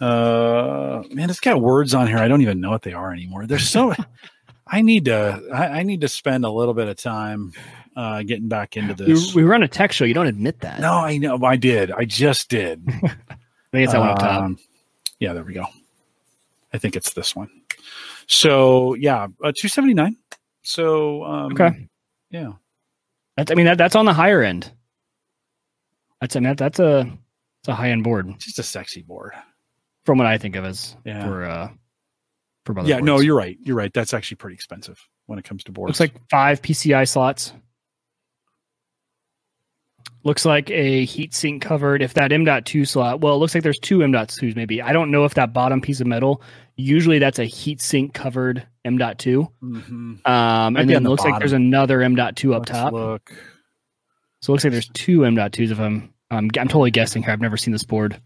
[0.00, 2.18] Uh, man, it's got words on here.
[2.18, 3.46] I don't even know what they are anymore.
[3.46, 3.94] There's so.
[4.66, 5.42] I need to.
[5.52, 7.52] I, I need to spend a little bit of time
[7.96, 9.34] uh, getting back into this.
[9.34, 10.04] we run a tech show.
[10.04, 10.80] You don't admit that.
[10.80, 11.42] no, I know.
[11.44, 11.90] I did.
[11.90, 12.82] I just did.
[12.88, 12.98] I
[13.72, 14.42] think it's that one up top.
[14.42, 14.58] Um,
[15.20, 15.66] yeah, there we go.
[16.72, 17.48] I think it's this one.
[18.26, 20.16] So yeah, uh, two seventy nine.
[20.62, 21.88] So um, Okay.
[22.30, 22.52] yeah,
[23.36, 24.70] That's I mean that that's on the higher end.
[26.20, 27.00] That's I mean that, that's a
[27.60, 29.32] it's a high end board just a sexy board.
[30.06, 31.24] from what I think of as Yeah.
[31.26, 31.68] for uh
[32.66, 32.88] for motherboards.
[32.88, 33.56] Yeah, no, you're right.
[33.62, 33.92] You're right.
[33.92, 35.88] That's actually pretty expensive when it comes to boards.
[35.88, 37.52] looks like five PCI slots.
[40.22, 42.02] Looks like a heatsink covered.
[42.02, 44.82] If that M.2 slot, well, it looks like there's two M.2s maybe.
[44.82, 46.42] I don't know if that bottom piece of metal.
[46.76, 49.48] Usually that's a heatsink covered M.2.
[49.62, 50.26] Mhm.
[50.28, 52.92] Um, and then the it looks like there's another M.2 up Let's top.
[52.92, 53.32] Look.
[54.42, 55.70] So it looks like there's two M.2s.
[55.70, 57.32] If I'm, um, I'm totally guessing here.
[57.32, 58.20] I've never seen this board.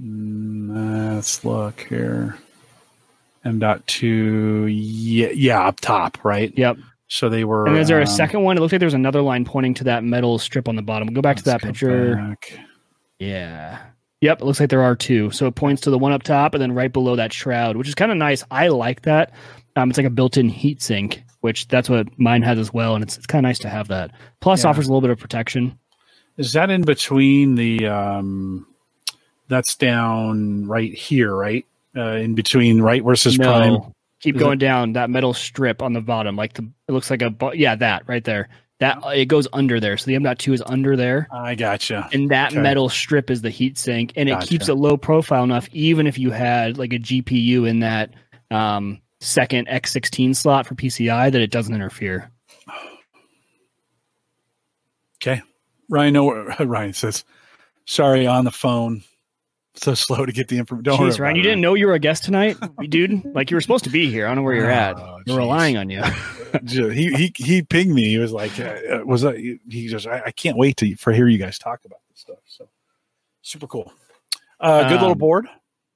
[0.00, 2.36] Mm, let's look here.
[3.44, 4.66] M dot two.
[4.66, 6.52] Yeah, yeah, up top, right?
[6.56, 6.76] Yep.
[7.08, 7.66] So they were.
[7.66, 8.56] And is there a um, second one?
[8.56, 11.06] It looks like there's another line pointing to that metal strip on the bottom.
[11.08, 12.16] We'll go back to that picture.
[12.16, 12.52] back.
[13.18, 13.78] Yeah.
[14.20, 14.42] Yep.
[14.42, 15.30] It looks like there are two.
[15.30, 17.88] So it points to the one up top and then right below that shroud, which
[17.88, 18.44] is kind of nice.
[18.50, 19.32] I like that.
[19.76, 23.02] Um, it's like a built-in heat sink, which that's what mine has as well, and
[23.04, 24.10] it's it's kind of nice to have that.
[24.40, 24.70] Plus, Yeah.
[24.70, 25.78] offers a little bit of protection.
[26.36, 27.86] Is that in between the?
[27.86, 28.66] um
[29.48, 31.64] That's down right here, right?
[31.96, 33.02] Uh, in between, right?
[33.02, 33.78] versus says prime.
[34.20, 37.10] Keep Is it- going down that metal strip on the bottom, like the it looks
[37.10, 38.48] like a yeah that right there.
[38.80, 39.96] That it goes under there.
[39.96, 42.08] So the M.2 is under there, I gotcha.
[42.12, 42.60] and that Okay.
[42.60, 46.16] metal strip is the heat sink, and it keeps it low profile enough, even if
[46.16, 48.14] you had like a GPU in that
[48.52, 52.30] um, second X16 slot for PCI, that it doesn't interfere.
[55.20, 55.42] Okay.
[55.90, 56.16] Ryan,
[56.60, 57.24] Ryan says,
[57.84, 59.02] sorry, on the phone.
[59.78, 60.82] So slow to get the information.
[60.84, 62.56] Don't worry Jeez, Ryan, you didn't know you were a guest tonight,
[62.88, 63.22] dude.
[63.34, 64.26] Like you were supposed to be here.
[64.26, 64.96] I don't know where you're at.
[64.96, 65.36] Oh, We're jeez.
[65.36, 66.02] relying on you.
[66.66, 68.04] He he he pinged me.
[68.04, 71.28] He was like, uh, "Was that?" He just, I, I can't wait to for hear
[71.28, 72.38] you guys talk about this stuff.
[72.46, 72.66] So
[73.42, 73.92] super cool.
[74.58, 75.46] Uh, good little Um, board.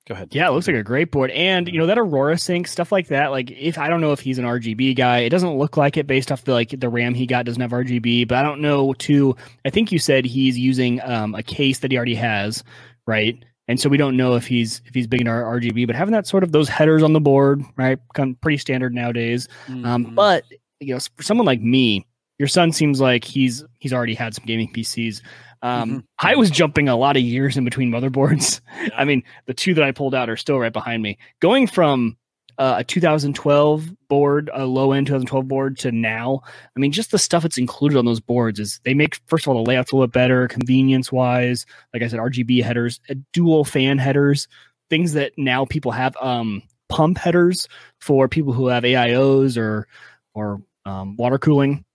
[0.07, 0.29] Go ahead.
[0.35, 1.31] Yeah, it looks like a great board.
[1.31, 3.31] And you know, that Aurora sync, stuff like that.
[3.31, 6.07] Like if I don't know if he's an RGB guy, it doesn't look like it
[6.07, 8.93] based off the like the RAM he got doesn't have RGB, but I don't know
[8.93, 9.35] too.
[9.65, 12.63] I think you said he's using um, a case that he already has,
[13.07, 13.43] right?
[13.69, 16.13] And so we don't know if he's if he's big in our RGB, but having
[16.13, 17.99] that sort of those headers on the board, right?
[18.15, 19.49] Come pretty standard nowadays.
[19.69, 20.15] Um, Mhm.
[20.15, 20.45] but
[20.81, 22.07] you know, for someone like me,
[22.39, 25.23] your son seems like he's he's already had some gaming PCs.
[25.63, 26.05] Um, Mhm.
[26.19, 28.61] I was jumping a lot of years in between motherboards.
[28.97, 31.19] I mean, the two that I pulled out are still right behind me.
[31.41, 32.17] Going from
[32.59, 36.43] uh, a 2012 board, a low end 2012 board, to now,
[36.77, 39.55] I mean, just the stuff that's included on those boards is they make first of
[39.55, 41.67] all the layouts a little bit better, convenience wise.
[41.93, 44.49] Like I said, RGB headers, uh, dual fan headers,
[44.91, 46.17] things that now people have.
[46.21, 47.69] Um, pump headers
[48.03, 49.89] for people who have AIOs or
[50.35, 51.87] or um, water cooling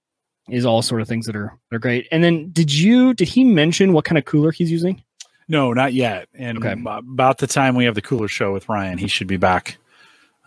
[0.50, 2.08] is all sort of things that are that are great.
[2.12, 5.04] And then did you did he mention what kind of cooler he's using?
[5.48, 6.28] no, not yet.
[6.34, 6.82] And Okay.
[6.84, 9.78] about the time we have the cooler show with Ryan, he should be back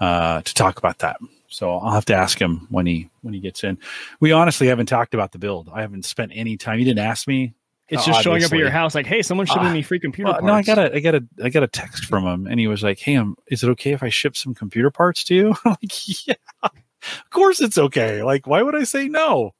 [0.00, 1.18] uh, to talk about that.
[1.48, 3.78] So I'll have to ask him when he when he gets in.
[4.20, 5.68] We honestly haven't talked about the build.
[5.72, 6.78] I haven't spent any time.
[6.78, 7.54] You didn't ask me.
[7.88, 10.26] It's just showing up at your house like, hey, someone shipping Ah, me free computer
[10.30, 10.46] Well, parts.
[10.46, 12.68] no, I got a, I got a, I got a text from him, and he
[12.68, 15.48] was like, "Hey, um, is it okay if I ship some computer parts to you?"
[15.64, 18.22] I'm like, "Yeah, of course it's okay.
[18.22, 19.54] Like, why would I say no?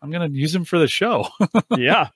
[0.00, 1.28] I'm gonna use them for the show."
[1.76, 2.08] yeah.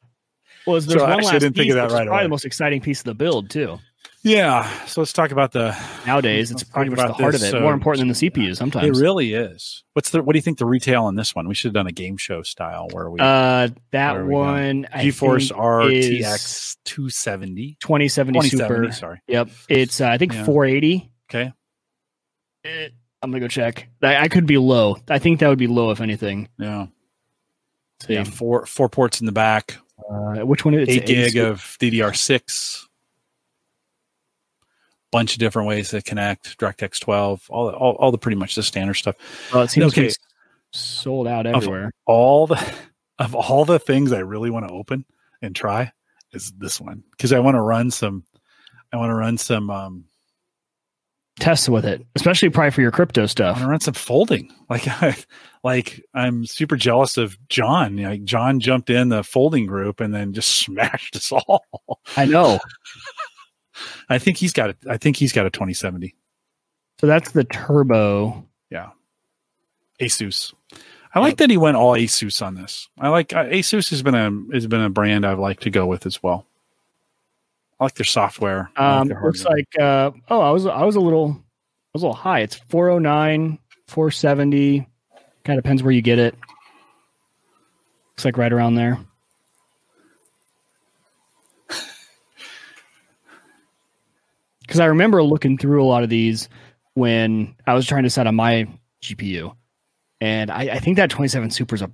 [0.67, 2.23] Well, there's So I one actually last didn't think of that right probably away.
[2.23, 3.79] the most exciting piece of the build too.
[4.23, 4.85] Yeah.
[4.87, 5.77] So let's talk about the.
[6.07, 7.51] Nowadays, it's pretty much the heart this, of it.
[7.53, 8.99] so- More important than the CPU sometimes.
[8.99, 9.85] It really is.
[9.93, 10.23] What's the?
[10.23, 11.49] What do you think the retail on this one?
[11.49, 15.49] We should have done a game show style where we uh, that one, I GeForce
[15.49, 17.77] think, RTX 270.
[17.81, 18.93] 2070 Super.
[18.93, 19.21] sorry.
[19.29, 20.45] Yep, it's uh, I think Yeah.
[20.45, 21.11] 480.
[21.31, 21.53] Okay.
[22.65, 22.89] Eh,
[23.23, 23.89] I'm gonna go check.
[24.03, 24.97] I, I could be low.
[25.09, 26.49] I think that would be low if anything.
[26.59, 26.87] Yeah.
[28.01, 28.15] See.
[28.15, 28.25] Yeah.
[28.25, 29.79] Four four ports in the back.
[30.09, 31.03] Uh, which one is it?
[31.03, 32.88] eight gig of DDR6.
[35.11, 36.59] Bunch of different ways to connect.
[36.59, 37.47] DirectX 12.
[37.51, 39.17] All, all all the pretty much the standard stuff.
[39.53, 40.09] Well, it seems to Okay.
[40.09, 40.15] be
[40.73, 41.91] sold out everywhere.
[42.07, 42.63] All the
[43.19, 45.05] of all the things I really want to open
[45.41, 45.93] and try
[46.33, 48.25] is this one because I want to run some.
[48.93, 49.71] I want to run some.
[49.71, 50.05] Um,
[51.41, 53.57] Tests with it, especially probably for your crypto stuff.
[53.57, 54.53] I want to run some folding.
[54.69, 55.17] Like I,
[55.65, 57.97] like I'm super jealous of John.
[57.97, 61.65] Like John jumped in the folding group and then just smashed us all.
[62.19, 62.59] I know.
[64.09, 64.77] I think he's got it.
[64.89, 66.15] I think he's got a 2070.
[67.01, 68.45] So that's the turbo.
[68.71, 68.91] Yeah.
[70.01, 70.53] Asus.
[71.15, 72.89] I like that he went all Asus on this.
[72.99, 75.87] I like uh, Asus has been a has been a brand I've liked to go
[75.87, 76.47] with as well.
[77.81, 78.71] I like their software.
[78.77, 81.91] I like Um, their looks like uh, oh, I was I was a little I
[81.95, 82.41] was a little high.
[82.41, 84.87] It's 409, 470.
[85.45, 86.35] Kind of depends where you get it.
[88.13, 88.99] Looks like right around there.
[94.69, 96.51] Because I remember looking through a lot of these
[96.93, 98.69] when I was trying to set on my
[99.03, 99.57] GPU,
[100.21, 101.91] and I, I think that 27 Super is a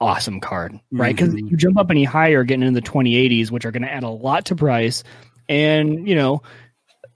[0.00, 1.14] awesome card, right?
[1.14, 1.50] Because Mhm.
[1.52, 4.08] you jump up any higher, getting into the 2080s, which are going to add a
[4.08, 5.04] lot to price,
[5.48, 6.42] and you know,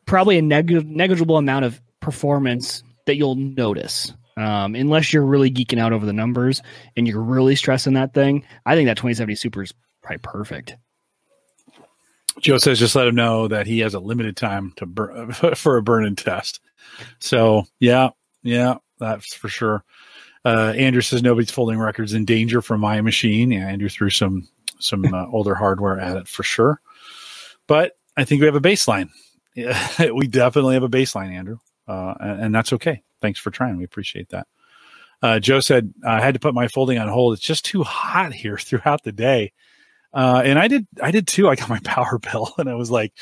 [0.07, 4.13] probably a neg- negligible amount of performance that you'll notice.
[4.37, 6.63] Um, unless you're really geeking out over the numbers
[6.97, 10.77] and you're really stressing that thing, I think that 2070 Super is probably perfect.
[12.41, 15.77] Joe says just let him know that he has a limited time to bur- for
[15.77, 16.61] a burn in test.
[17.19, 18.11] So yeah,
[18.43, 19.85] yeah, that's for sure.
[20.45, 23.51] Uh, Andrew says nobody's folding records in danger from my machine.
[23.51, 24.49] Yeah, Andrew threw some
[24.81, 26.81] some uh, older hardware at it for sure.
[27.67, 29.09] But I think we have a baseline.
[29.55, 33.03] Yeah, we definitely have a baseline, Andrew, uh, and, and that's okay.
[33.21, 33.77] Thanks for trying.
[33.77, 34.47] We appreciate that.
[35.23, 37.35] Uh, Joe said I had to put my folding on hold.
[37.35, 39.53] It's just too hot here throughout the day.
[40.15, 41.49] Uh, and I did, I did too.
[41.49, 43.13] I got my power bill and I was like,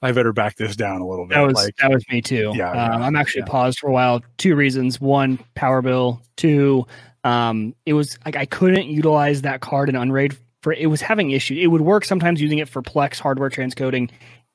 [0.00, 1.34] I better back this down a little bit.
[1.34, 2.52] That was like, that was me too.
[2.54, 3.50] Yeah, um, yeah, I'm actually yeah.
[3.50, 4.22] paused for a while.
[4.36, 6.86] Two reasons: one, power bill; two,
[7.24, 11.30] um, it was like I couldn't utilize that card in Unraid for it was having
[11.32, 11.58] issues.
[11.58, 14.10] It would work sometimes using it for Plex hardware transcoding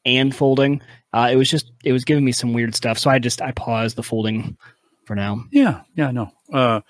[0.06, 0.82] and folding.
[1.12, 3.52] Uh, it was just it was giving me some weird stuff, so I just I
[3.52, 4.58] paused the folding
[5.06, 5.44] for now.
[5.52, 6.32] Yeah, yeah, no.
[6.52, 6.82] Uh,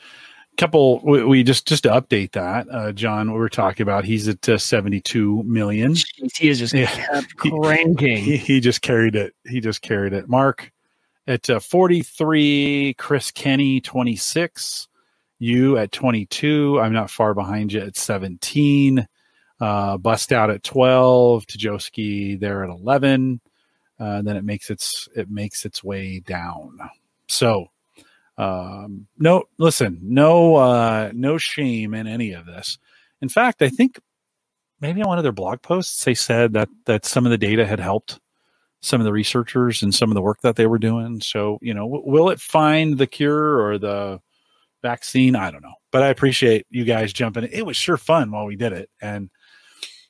[0.57, 4.27] couple we, we, just just to update that uh john we were talking about he's
[4.27, 5.93] at uh, 72 million.
[5.93, 7.21] Jeez, he is just yeah.
[7.37, 8.17] cranking.
[8.17, 9.33] he, he, just carried it.
[9.45, 10.29] He just carried it.
[10.29, 10.71] Mark
[11.27, 14.87] at uh, 43 chris kenny 26
[15.39, 19.07] you at 22 i'm not far behind you at 17
[19.61, 23.39] uh bust out at 12 Tajoski there at 11
[23.99, 26.77] uh, then it makes its it makes its way down.
[27.27, 27.67] So
[28.37, 32.77] um, no, listen, no, uh, no shame in any of this.
[33.21, 33.99] In fact, I think
[34.79, 37.65] maybe on one of their blog posts they said that that some of the data
[37.65, 38.19] had helped
[38.81, 41.21] some of the researchers and some of the work that they were doing.
[41.21, 44.19] So, you know, w- will it find the cure or the
[44.81, 45.37] vaccine?
[45.37, 47.47] I don't know, but I appreciate you guys jumping.
[47.49, 49.29] It was sure fun while we did it, and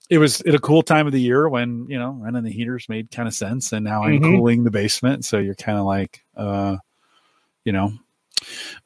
[0.09, 2.89] it was at a cool time of the year when you know running the heaters
[2.89, 3.71] made kind of sense.
[3.71, 4.35] And now I'm mm-hmm.
[4.35, 6.77] cooling the basement, so you're kind of like, uh,
[7.63, 7.93] you know,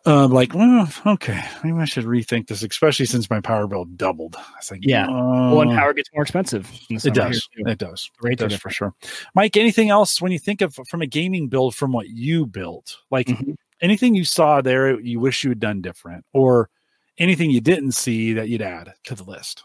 [0.05, 4.36] uh, like, well, okay, maybe I should rethink this, especially since my power bill doubled.
[4.38, 6.70] I think, yeah, uh, well, and power gets more expensive.
[6.89, 7.49] It does.
[7.55, 8.10] It does.
[8.24, 8.93] It does for sure.
[9.36, 12.97] Mike, anything else when you think of from a gaming build from what you built,
[13.12, 13.51] like mm-hmm.
[13.82, 16.70] anything you saw there you wish you had done different, or
[17.18, 19.64] anything you didn't see that you'd add to the list?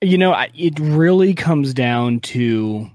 [0.00, 2.88] You know, it really comes down to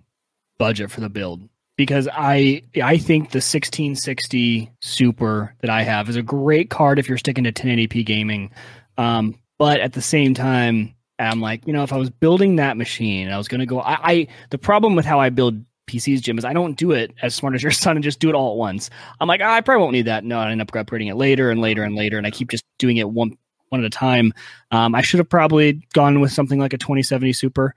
[0.57, 6.15] budget for the build because I I think the 1660 Super that I have is
[6.15, 8.51] a great card if you're sticking to 1080p gaming.
[8.97, 12.77] Um, but at the same time, I'm like, you know, if I was building that
[12.77, 13.79] machine, I was going to go.
[13.79, 17.13] I, I the problem with how I build PCs, Jim, is I don't do it
[17.21, 18.89] as smart as your son and just do it all at once.
[19.19, 20.23] I'm like, oh, I probably won't need that.
[20.23, 22.65] No, I end up upgrading it later and later and later, and I keep just
[22.77, 23.37] doing it one
[23.69, 24.33] one at a time.
[24.69, 27.73] Um, I should have probably gone with something like a 2070 Super.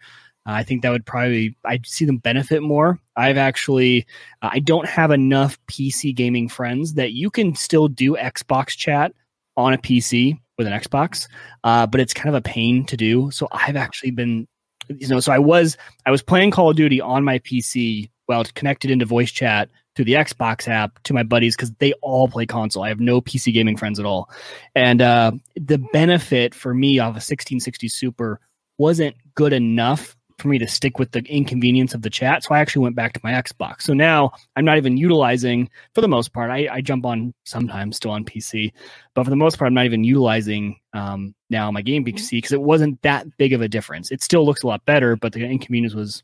[0.47, 3.01] I think that would probably I see them benefit more.
[3.17, 4.07] I've actually
[4.43, 9.13] uh, I don't have enough PC gaming friends that you can still do Xbox chat
[9.57, 11.29] on a PC with an Xbox,
[11.65, 13.31] uh, but it's kind of a pain to do.
[13.31, 14.47] So I've actually been,
[14.89, 15.77] you know, so I was
[16.07, 20.05] I was playing Call of Duty on my PC while connected into voice chat through
[20.05, 22.85] the Xbox app to my buddies because they all play console.
[22.85, 24.31] I have no PC gaming friends at all,
[24.75, 28.41] and uh, the benefit for me of a 1660 Super
[28.79, 32.45] wasn't good enough for me to stick with the inconvenience of the chat.
[32.45, 33.83] So I actually went back to my Xbox.
[33.83, 37.97] So now I'm not even utilizing, for the most part, I, I jump on sometimes
[37.97, 38.73] still on PC,
[39.15, 42.53] but for the most part, I'm not even utilizing um, now my game PC because
[42.53, 44.11] it wasn't that big of a difference.
[44.11, 46.23] It still looks a lot better, but the inconvenience was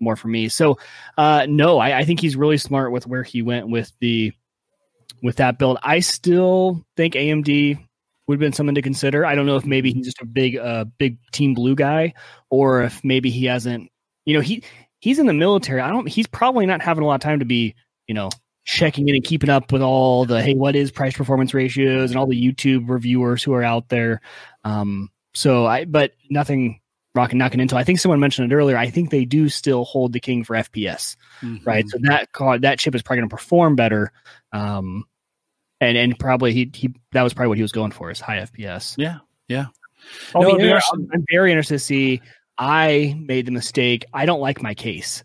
[0.00, 0.48] more for me.
[0.48, 0.78] So
[1.16, 4.32] uh, no, I, I think he's really smart with where he went with the
[5.22, 5.78] with that build.
[5.82, 7.78] I still think AMD
[8.32, 9.26] would have been something to consider.
[9.26, 12.14] I don't know if maybe he's just a big uh big team blue guy
[12.50, 13.90] or if maybe he hasn't
[14.24, 14.64] you know he
[15.00, 15.80] he's in the military.
[15.80, 17.74] I don't he's probably not having a lot of time to be,
[18.06, 18.30] you know,
[18.64, 22.18] checking in and keeping up with all the hey what is price performance ratios and
[22.18, 24.20] all the YouTube reviewers who are out there.
[24.64, 26.80] Um so I but nothing
[27.14, 27.76] rocking knocking into.
[27.76, 28.78] I think someone mentioned it earlier.
[28.78, 31.62] I think they do still hold the king for FPS, mm-hmm.
[31.64, 31.86] right?
[31.88, 34.12] So that card, that chip is probably going to perform better.
[34.52, 35.04] Um,
[35.82, 38.38] and and probably he he that was probably what he was going for is high
[38.38, 38.94] FPS.
[38.96, 39.18] Yeah,
[39.48, 39.66] yeah.
[40.34, 40.56] no,
[40.92, 42.20] I'm, I'm very interested to see.
[42.56, 44.04] I made the mistake.
[44.12, 45.24] I don't like my case,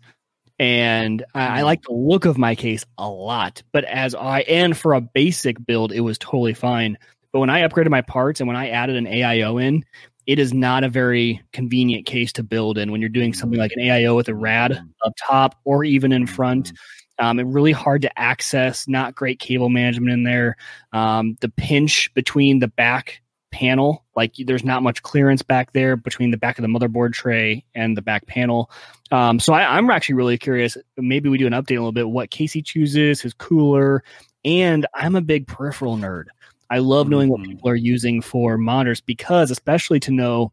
[0.58, 1.64] and I, I, mm-hmm.
[1.64, 3.62] like the look of my case a lot.
[3.72, 6.98] But as I and for a basic build, it was totally fine.
[7.32, 9.84] But when I upgraded my parts and when I added an AIO in,
[10.26, 13.72] it is not a very convenient case to build in when you're doing something like
[13.76, 14.86] an AIO with a rad mm-hmm.
[15.04, 16.72] up top or even in front.
[17.18, 20.56] Um, and really hard to access, not great cable management in there.
[20.92, 26.30] Um, the pinch between the back panel, like there's not much clearance back there between
[26.30, 28.70] the back of the motherboard tray and the back panel.
[29.10, 30.76] Um, so I, am actually really curious.
[30.96, 34.04] Maybe we do an update a little bit what Casey chooses, his cooler,
[34.44, 36.26] and I'm a big peripheral nerd.
[36.70, 37.52] I love knowing what mm-hmm.
[37.52, 40.52] people are using for monitors because, especially to know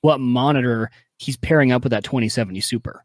[0.00, 3.04] what monitor he's pairing up with that 2070 Super,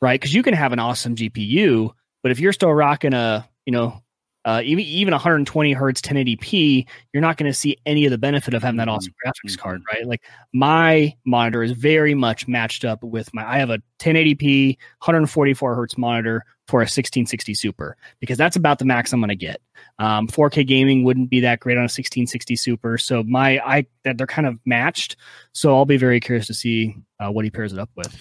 [0.00, 0.20] right?
[0.20, 1.90] Because you can have an awesome GPU,
[2.22, 4.02] but if you're still rocking a, you know,
[4.44, 8.54] uh, even even 120 hertz 1080p, you're not going to see any of the benefit
[8.54, 9.48] of having that awesome mm-hmm.
[9.48, 9.96] graphics card, mm-hmm.
[9.96, 10.06] right?
[10.06, 13.48] Like my monitor is very much matched up with my.
[13.48, 18.84] I have a 1080p 144 hertz monitor for a 1660 Super because that's about the
[18.84, 19.60] max I'm going to get.
[19.98, 24.18] Um, 4K gaming wouldn't be that great on a 1660 Super, so my I that
[24.18, 25.16] they're kind of matched.
[25.52, 28.16] So I'll be very curious to see uh, what he pairs it up with.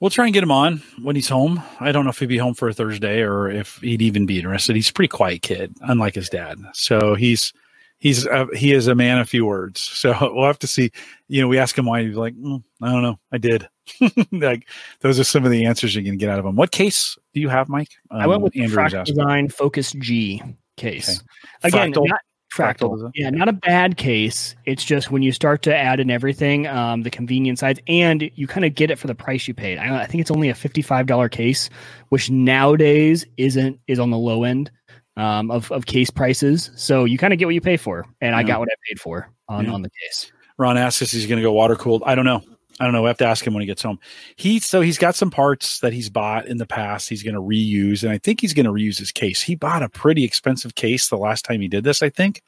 [0.00, 1.62] We'll try and get him on when he's home.
[1.78, 4.38] I don't know if he'd be home for a Thursday or if he'd even be
[4.38, 4.74] interested.
[4.74, 6.58] He's a pretty quiet kid, unlike his dad.
[6.72, 7.52] So he's
[7.98, 9.80] he's uh, he is a man of few words.
[10.02, 10.90] So we'll have to see.
[11.28, 13.68] You know, we ask him why he's like, mm, I don't know, I did.
[14.32, 14.68] like
[15.00, 16.56] those are some of the answers you can get out of them.
[16.56, 17.88] What case do you have, Mike?
[18.10, 20.42] Um, I went with Andrew's Design Focus G
[20.76, 21.22] case.
[21.62, 22.08] Again, Fractal?
[22.08, 22.20] not
[22.52, 23.10] Fractal fractal.
[23.14, 24.54] Yeah, not a bad case.
[24.66, 28.46] It's just when you start to add in everything, um, the convenience sides, and you
[28.46, 29.78] kind of get it for the price you paid.
[29.78, 31.70] I, I think it's only a fifty-five dollar case,
[32.10, 34.70] which nowadays isn't is on the low end
[35.16, 36.70] um, of of case prices.
[36.76, 39.00] So you kind of get what you pay for, and I got what I paid
[39.00, 39.72] for on Yeah.
[39.72, 40.30] on the case.
[40.58, 42.02] Ron asks us he's going to go water cooled.
[42.04, 42.42] I don't know.
[42.80, 43.02] I don't know.
[43.02, 43.98] We have to ask him when he gets home.
[44.36, 47.08] He so he's got some parts that he's bought in the past.
[47.08, 49.42] He's going to reuse, and I think he's going to reuse his case.
[49.42, 52.02] He bought a pretty expensive case the last time he did this.
[52.02, 52.42] I think,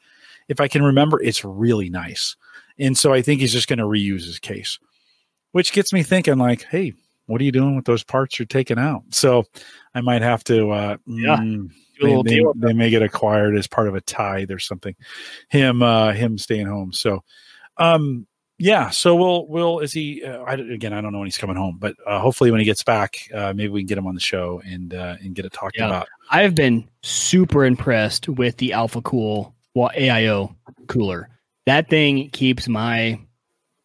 [0.49, 2.35] if I can remember, it's really nice,
[2.79, 4.79] and so I think he's just going to reuse his case,
[5.51, 6.93] which gets me thinking, like, hey,
[7.27, 9.03] what are you doing with those parts you're taking out?
[9.11, 9.45] So
[9.93, 10.71] I might have to.
[10.71, 11.37] Uh, Yeah.
[11.37, 11.69] mm,
[12.01, 14.95] a little they, they, they may get acquired as part of a tithe or something.
[15.49, 16.91] Him, uh, him staying home.
[16.91, 17.23] So,
[17.77, 18.27] um,
[18.57, 18.89] yeah.
[18.89, 21.77] So we'll, we'll, is he, uh, I, again, I don't know when he's coming home,
[21.79, 24.21] but, uh, hopefully when he gets back, uh, maybe we can get him on the
[24.21, 25.87] show and, uh, and get it talked Yeah.
[25.87, 26.07] about.
[26.31, 30.55] I have been super impressed with the Alphacool wa- AIO
[30.87, 31.29] cooler.
[31.65, 33.19] That thing keeps my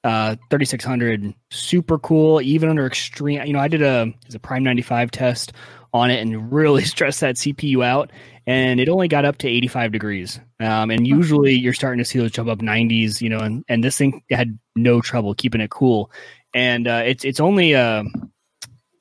[0.02, 4.62] uh 3600 super cool even under extreme you know i did a it a prime
[4.64, 5.52] 95 test
[5.92, 8.10] on it and really stressed that cpu out.
[8.46, 10.40] And it only got up to 85 degrees.
[10.58, 13.84] Um, and usually you're starting to see those jump up 90s you know and, and
[13.84, 16.10] this thing had no trouble keeping it cool.
[16.52, 18.02] And uh, it's it's only uh,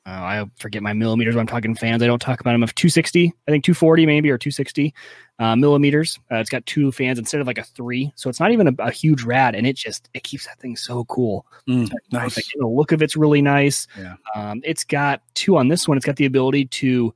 [0.10, 2.02] uh, I forget my millimeters when I'm talking fans.
[2.02, 4.94] I don't talk about them of 260, I think 240 maybe or 260
[5.38, 6.18] uh, millimeters.
[6.32, 8.74] Uh, it's got two fans instead of like a three, so it's not even a,
[8.80, 11.46] a huge rad, and it just it keeps that thing so cool.
[11.70, 12.36] Mm, nice.
[12.36, 13.88] The look of it's really nice.
[13.98, 14.16] Yeah.
[14.36, 15.96] Um, it's got two on this one.
[15.96, 17.14] It's got the ability to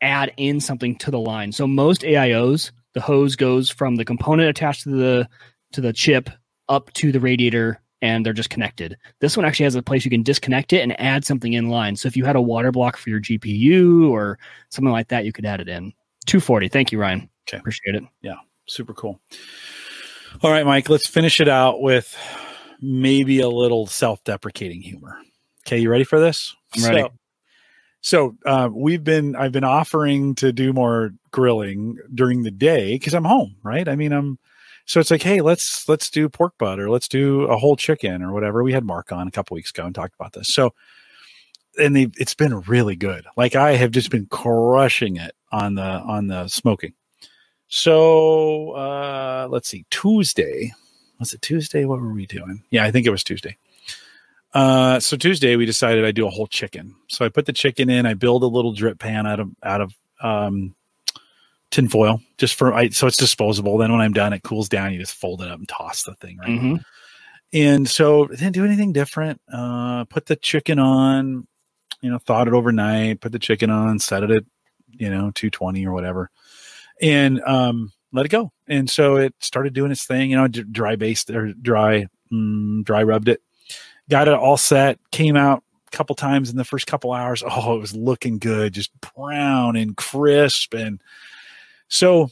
[0.00, 1.50] add in something to the line.
[1.50, 5.28] So most AIOs, the hose goes from the component attached to the
[5.72, 6.30] to the chip
[6.68, 8.98] up to the radiator and they're just connected.
[9.20, 11.96] This one actually has a place you can disconnect it and add something in line.
[11.96, 14.38] So if you had a water block for your GPU or
[14.68, 15.94] something like that, you could add it in.
[16.26, 16.68] 240.
[16.68, 17.30] Thank you, Ryan.
[17.48, 17.56] Okay.
[17.56, 18.04] Appreciate it.
[18.20, 18.36] Yeah.
[18.66, 19.18] Super cool.
[20.42, 22.14] All right, Mike, let's finish it out with
[22.82, 25.16] maybe a little self-deprecating humor.
[25.66, 26.54] Okay, you ready for this?
[26.76, 27.00] I'm ready.
[27.00, 27.12] So,
[28.02, 33.14] so uh, we've been I've been offering to do more grilling during the day because
[33.14, 33.88] I'm home, right?
[33.88, 34.38] I mean, I'm
[34.86, 38.22] so it's like, hey, let's let's do pork butt or let's do a whole chicken
[38.22, 38.62] or whatever.
[38.62, 40.52] We had Mark on a couple weeks ago and talked about this.
[40.52, 40.74] So
[41.78, 43.24] and they, it's been really good.
[43.36, 46.92] Like I have just been crushing it on the on the smoking.
[47.68, 50.72] So uh let's see, Tuesday.
[51.18, 51.84] Was it Tuesday?
[51.86, 52.62] What were we doing?
[52.70, 53.56] Yeah, I think it was Tuesday.
[54.52, 56.94] Uh so Tuesday we decided I'd do a whole chicken.
[57.08, 59.80] So I put the chicken in, I build a little drip pan out of out
[59.80, 60.74] of um
[61.74, 63.76] tin foil just for I so it's disposable.
[63.78, 66.14] Then when I'm done, it cools down, you just fold it up and toss the
[66.14, 66.48] thing, right?
[66.48, 66.84] Mhm.
[67.52, 69.40] And so didn't do anything different.
[69.52, 71.48] Uh put the chicken on,
[72.00, 74.44] you know, thawed it overnight, put the chicken on, set it at,
[74.92, 76.30] you know, 220 or whatever.
[77.02, 78.52] And um let it go.
[78.68, 82.84] And so it started doing its thing, you know, d- dry based or dry mm,
[82.84, 83.42] dry rubbed it.
[84.08, 87.42] Got it all set, came out a couple times in the first couple hours.
[87.44, 91.00] Oh, it was looking good, just brown and crisp and
[91.88, 92.30] so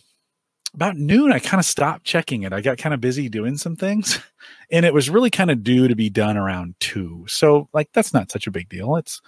[0.74, 2.52] about noon, I kind of stopped checking it.
[2.52, 4.18] I got kind of busy doing some things,
[4.70, 7.24] and it was really kind of due to be done around two.
[7.28, 8.96] So, like, that's not such a big deal.
[8.96, 9.20] It's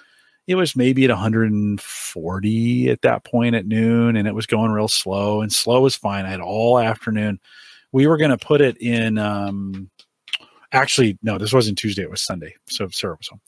[0.47, 4.89] it was maybe at 140 at that point at noon, and it was going real
[4.89, 5.41] slow.
[5.41, 6.27] And slow was fine.
[6.27, 7.41] I had all afternoon.
[7.93, 9.17] We were going to put it in.
[9.17, 9.91] Um,
[10.73, 12.03] actually, no, this wasn't Tuesday.
[12.03, 12.55] It was Sunday.
[12.69, 13.41] So Sarah was home.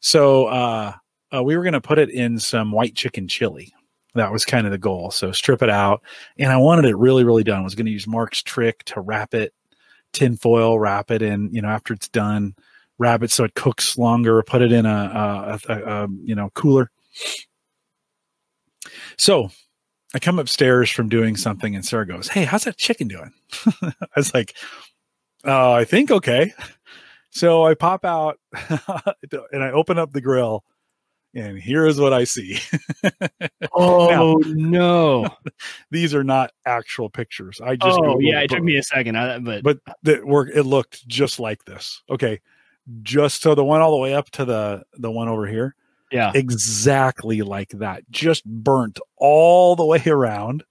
[0.00, 0.92] So uh,
[1.32, 3.72] uh, we were going to put it in some white chicken chili.
[4.14, 5.10] That was kind of the goal.
[5.10, 6.02] So strip it out,
[6.38, 7.60] and I wanted it really, really done.
[7.60, 9.54] I was going to use Mark's trick to wrap it,
[10.12, 11.52] tin foil, wrap it in.
[11.52, 12.54] You know, after it's done,
[12.98, 14.42] wrap it so it cooks longer.
[14.42, 16.90] Put it in a, a, a, a um, you know cooler.
[19.16, 19.50] So
[20.14, 23.32] I come upstairs from doing something, and Sarah goes, "Hey, how's that chicken doing?"
[23.82, 24.54] I was like,
[25.44, 26.52] "Oh, I think okay."
[27.30, 28.38] So I pop out
[29.52, 30.64] and I open up the grill,
[31.34, 32.58] and here is what I see.
[33.72, 35.28] Oh no!
[35.90, 37.60] These are not actual pictures.
[37.62, 40.50] I just oh Googled yeah, it took me a second, I, but, but that work
[40.52, 42.02] it looked just like this.
[42.10, 42.40] Okay,
[43.02, 45.76] just so the one all the way up to the the one over here,
[46.10, 50.64] yeah, exactly like that, just burnt all the way around,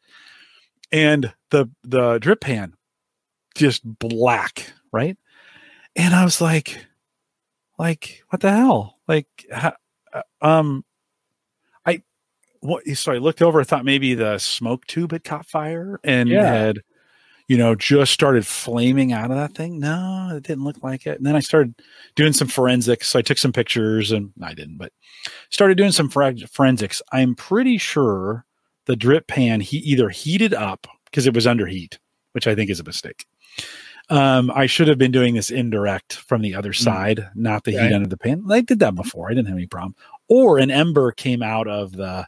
[0.91, 2.75] and the the drip pan
[3.55, 5.17] just black, right?
[5.95, 6.85] And I was like,
[7.77, 8.99] like what the hell?
[9.07, 9.71] Like, uh,
[10.41, 10.83] um,
[11.85, 12.01] I
[12.61, 12.87] what?
[12.89, 13.59] So I looked over.
[13.61, 16.43] I thought maybe the smoke tube had caught fire and Yeah.
[16.45, 16.79] had,
[17.47, 19.79] you know, just started flaming out of that thing.
[19.79, 21.17] No, it didn't look like it.
[21.17, 21.73] And then I started
[22.15, 23.09] doing some forensics.
[23.09, 24.91] So I took some pictures, and I didn't, but
[25.49, 27.01] started doing some forensics.
[27.11, 28.45] I'm pretty sure
[28.85, 31.99] the drip pan he either heated up because it was under heat,
[32.33, 33.25] which I think is a mistake.
[34.09, 37.29] Um, I should have been doing this indirect from the other side, mm.
[37.35, 37.87] not the right.
[37.87, 38.43] heat under the pan.
[38.49, 39.29] I did that before.
[39.29, 39.95] I didn't have any problem.
[40.27, 42.27] Or an ember came out of the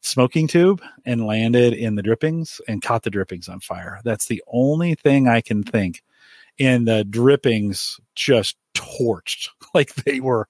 [0.00, 4.00] smoking tube and landed in the drippings and caught the drippings on fire.
[4.04, 6.02] That's the only thing I can think.
[6.58, 10.48] And the drippings just torched like they were,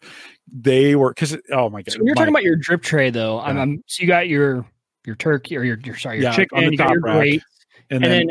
[0.51, 1.93] they were because oh my god!
[1.93, 3.37] So you're my, talking about your drip tray though.
[3.37, 3.47] Yeah.
[3.47, 4.67] I'm, I'm, so you got your
[5.07, 7.41] your turkey or your, your sorry your yeah, chicken, you got your rack, and,
[7.91, 8.31] and, then, then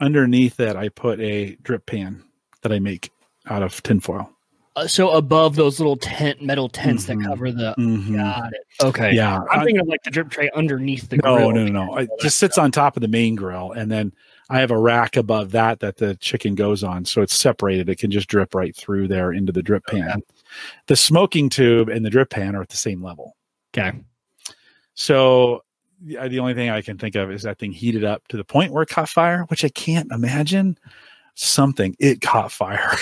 [0.00, 2.24] underneath that I put a drip pan
[2.62, 3.10] that I make
[3.46, 4.30] out of tinfoil.
[4.78, 7.20] Uh, so above those little tent metal tents mm-hmm.
[7.20, 8.16] that cover the mm-hmm.
[8.16, 11.34] got it okay yeah i'm I, thinking of like the drip tray underneath the no,
[11.36, 14.12] grill no no no it just sits on top of the main grill and then
[14.50, 17.98] i have a rack above that that the chicken goes on so it's separated it
[17.98, 20.22] can just drip right through there into the drip pan okay.
[20.86, 23.36] the smoking tube and the drip pan are at the same level
[23.74, 23.98] okay
[24.94, 25.64] so
[26.00, 28.72] the only thing i can think of is that thing heated up to the point
[28.72, 30.78] where it caught fire which i can't imagine
[31.34, 32.92] something it caught fire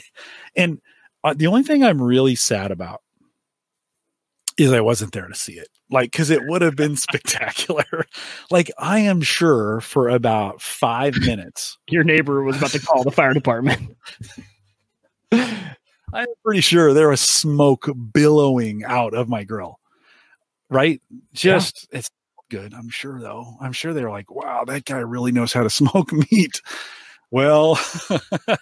[0.56, 0.80] and
[1.24, 3.02] uh, the only thing I'm really sad about
[4.58, 5.68] is I wasn't there to see it.
[5.90, 8.06] Like, because it would have been spectacular.
[8.50, 13.10] like, I am sure for about five minutes, your neighbor was about to call the
[13.10, 13.96] fire department.
[15.32, 19.78] I'm pretty sure there was smoke billowing out of my grill.
[20.68, 21.00] Right?
[21.32, 21.98] Just yeah.
[21.98, 22.10] it's
[22.52, 22.74] good.
[22.74, 23.56] I'm sure though.
[23.62, 26.60] I'm sure they're like, wow, that guy really knows how to smoke meat.
[27.30, 27.80] Well,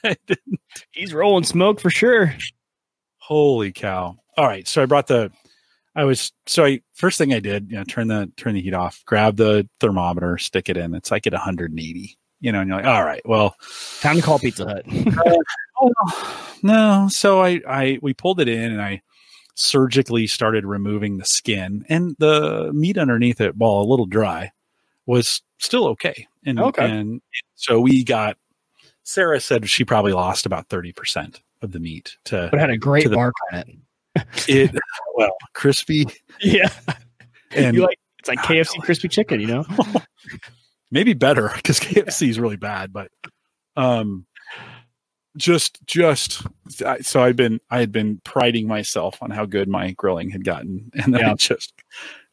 [0.93, 2.33] he's rolling smoke for sure.
[3.19, 4.17] Holy cow!
[4.37, 5.33] All right, so I brought the.
[5.97, 8.75] I was so I first thing I did, you know, turn the turn the heat
[8.75, 10.95] off, grab the thermometer, stick it in.
[10.95, 13.57] It's like at 180, you know, and you're like, all right, well,
[14.01, 14.85] time to call Pizza Hut.
[15.27, 15.35] uh,
[15.83, 19.03] oh, no, so I I we pulled it in and I
[19.55, 24.53] surgically started removing the skin and the meat underneath it, while a little dry,
[25.07, 26.27] was still okay.
[26.45, 26.91] And okay.
[26.91, 27.21] and
[27.55, 28.37] so we got
[29.03, 33.09] Sarah said she probably lost about 30% of the meat to But had a great
[33.09, 33.69] the, bark on it.
[34.49, 34.71] it
[35.17, 36.07] well, crispy.
[36.41, 36.71] Yeah.
[37.51, 39.65] And you like it's like KFC crispy chicken, you know?
[40.91, 43.11] Maybe better because KFC is really bad, but
[43.77, 44.27] um
[45.37, 46.47] just just
[47.03, 50.91] so I've been I had been priding myself on how good my grilling had gotten
[50.95, 51.33] and then yeah.
[51.33, 51.73] I just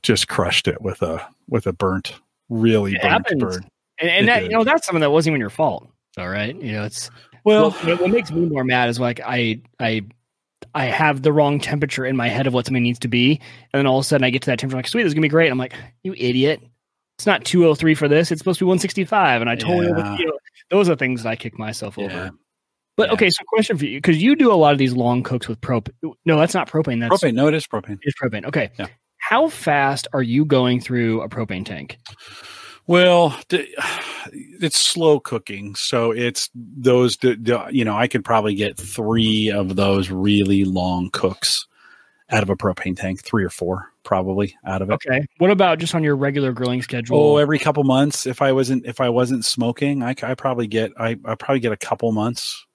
[0.03, 2.15] just crushed it with a with a burnt
[2.49, 3.43] really it burnt happens.
[3.43, 3.69] burn.
[3.99, 4.51] And, and that did.
[4.51, 5.89] you know that's something that wasn't even your fault.
[6.17, 7.09] All right, you know it's
[7.43, 7.71] well.
[7.71, 10.03] What, what makes me more mad is like I I
[10.73, 13.39] I have the wrong temperature in my head of what something needs to be,
[13.73, 15.11] and then all of a sudden I get to that temperature, I'm like sweet, this
[15.11, 15.51] is gonna be great.
[15.51, 15.73] I'm like,
[16.03, 16.61] you idiot!
[17.17, 18.31] It's not 203 for this.
[18.31, 20.17] It's supposed to be 165, and I totally yeah.
[20.17, 20.37] you know,
[20.69, 22.31] those are things that I kick myself over.
[22.97, 23.13] But yeah.
[23.13, 25.61] okay, so question for you because you do a lot of these long cooks with
[25.61, 25.93] propane.
[26.25, 26.99] No, that's not propane.
[26.99, 27.35] That's propane.
[27.35, 27.99] No, it is propane.
[28.01, 28.45] It's propane.
[28.45, 28.71] Okay.
[28.77, 28.87] Yeah.
[29.17, 31.97] How fast are you going through a propane tank?
[32.87, 37.17] Well, it's slow cooking, so it's those.
[37.23, 41.67] You know, I could probably get three of those really long cooks
[42.29, 44.93] out of a propane tank, three or four probably out of it.
[44.93, 45.27] Okay.
[45.37, 47.19] What about just on your regular grilling schedule?
[47.19, 48.25] Oh, every couple months.
[48.25, 51.73] If I wasn't if I wasn't smoking, I, I probably get I I probably get
[51.73, 52.65] a couple months.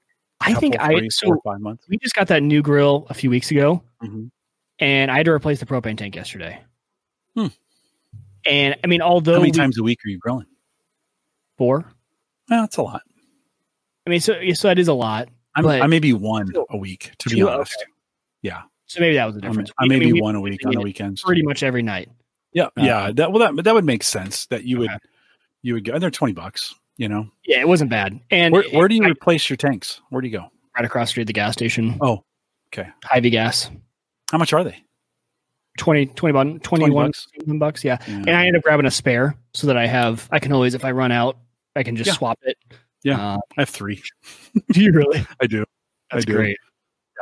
[0.43, 1.84] I think three, I so four, five months.
[1.88, 4.26] We just got that new grill a few weeks ago, mm-hmm.
[4.78, 6.61] and I had to replace the propane tank yesterday.
[7.36, 7.49] Hmm.
[8.45, 10.47] And I mean, although how many we, times a week are you grilling?
[11.59, 11.84] Four.
[12.51, 13.03] Well, that's a lot.
[14.07, 15.28] I mean, so so that is a lot.
[15.55, 17.76] I'm, I may be one a week, to be honest.
[17.80, 17.90] Okay.
[18.43, 18.62] Yeah.
[18.86, 19.70] So maybe that was the difference.
[19.78, 21.22] I may be one a week on the weekends.
[21.22, 22.09] Pretty much every night.
[22.53, 23.11] Yeah, uh, yeah.
[23.12, 24.47] That well, that that would make sense.
[24.47, 24.93] That you okay.
[24.93, 25.01] would
[25.62, 25.93] you would go.
[25.93, 26.74] And they're twenty bucks.
[26.97, 27.28] You know.
[27.47, 28.20] Yeah, it wasn't bad.
[28.30, 30.01] And where, where do you I, replace your tanks?
[30.11, 30.47] Where do you go?
[30.76, 31.99] Right across the street, the gas station.
[32.01, 32.22] Oh,
[32.68, 32.88] okay.
[33.05, 33.70] Hy-Vee gas.
[34.30, 34.82] How much are they?
[35.78, 37.26] 20, 20, 21 20 bucks.
[37.59, 37.99] bucks yeah.
[38.07, 38.14] yeah.
[38.14, 40.84] And I end up grabbing a spare so that I have, I can always, if
[40.84, 41.38] I run out,
[41.76, 42.14] I can just yeah.
[42.14, 42.57] swap it.
[43.05, 43.34] Yeah.
[43.34, 44.03] Uh, I have three.
[44.72, 45.26] do you really?
[45.40, 45.64] I do.
[46.11, 46.34] That's I do.
[46.34, 46.57] great.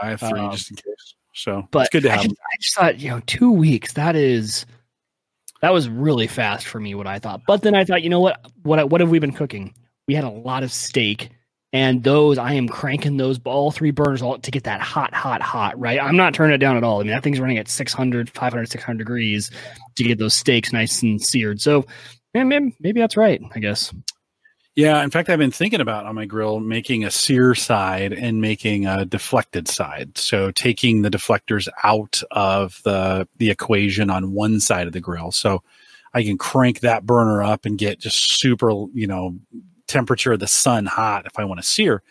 [0.01, 1.15] Yeah, I have three um, just in case.
[1.35, 3.93] So but it's good to have I just, I just thought, you know, two weeks,
[3.93, 4.67] that is,
[5.63, 7.43] that was really fast for me, what I thought.
[7.47, 9.75] But then I thought, you know what, what, what have we been cooking?
[10.09, 11.31] We had a lot of steak
[11.73, 15.41] and those, I am cranking those all three burners all to get that hot, hot,
[15.41, 16.01] hot, right?
[16.03, 17.01] I'm not turning it down at all.
[17.01, 19.51] I mean, that thing's running at 600, 500, 600 degrees
[19.97, 21.61] to get those steaks nice and seared.
[21.61, 21.87] So
[22.35, 23.95] maybe, maybe that's right, I guess.
[24.81, 28.41] Yeah, in fact, I've been thinking about on my grill making a sear side and
[28.41, 30.17] making a deflected side.
[30.17, 35.33] So taking the deflectors out of the the equation on one side of the grill,
[35.33, 35.63] so
[36.15, 39.37] I can crank that burner up and get just super, you know,
[39.87, 42.03] temperature of the sun hot if I want to sear.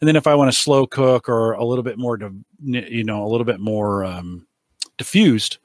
[0.00, 2.18] And then if I want to slow cook or a little bit more,
[2.62, 4.46] you know, a little bit more um,
[4.96, 5.58] diffused,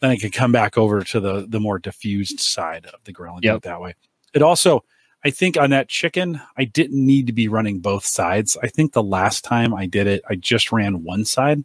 [0.00, 3.34] then I can come back over to the the more diffused side of the grill
[3.34, 3.54] and yep.
[3.54, 3.94] do it that way.
[4.34, 4.84] It also,
[5.26, 8.56] I think on that chicken, I didn't need to be running both sides.
[8.62, 11.64] I think the last time I did it, I just ran one side,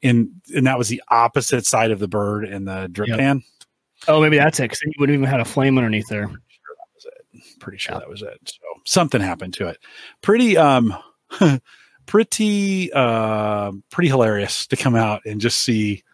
[0.00, 3.18] and and that was the opposite side of the bird in the drip Yep.
[3.18, 3.42] pan.
[4.06, 4.62] Oh, maybe that's it.
[4.70, 6.28] Because you wouldn't even had a flame underneath there.
[6.28, 6.36] Sure
[6.78, 7.58] that was it.
[7.58, 7.98] Pretty sure Yeah.
[7.98, 8.38] that was it.
[8.44, 9.78] So something happened to it.
[10.22, 10.94] Pretty um,
[12.06, 16.04] pretty uh, pretty hilarious to come out and just see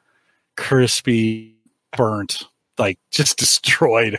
[0.57, 1.57] crispy,
[1.95, 2.45] burnt,
[2.79, 4.15] like just destroyed.
[4.15, 4.19] I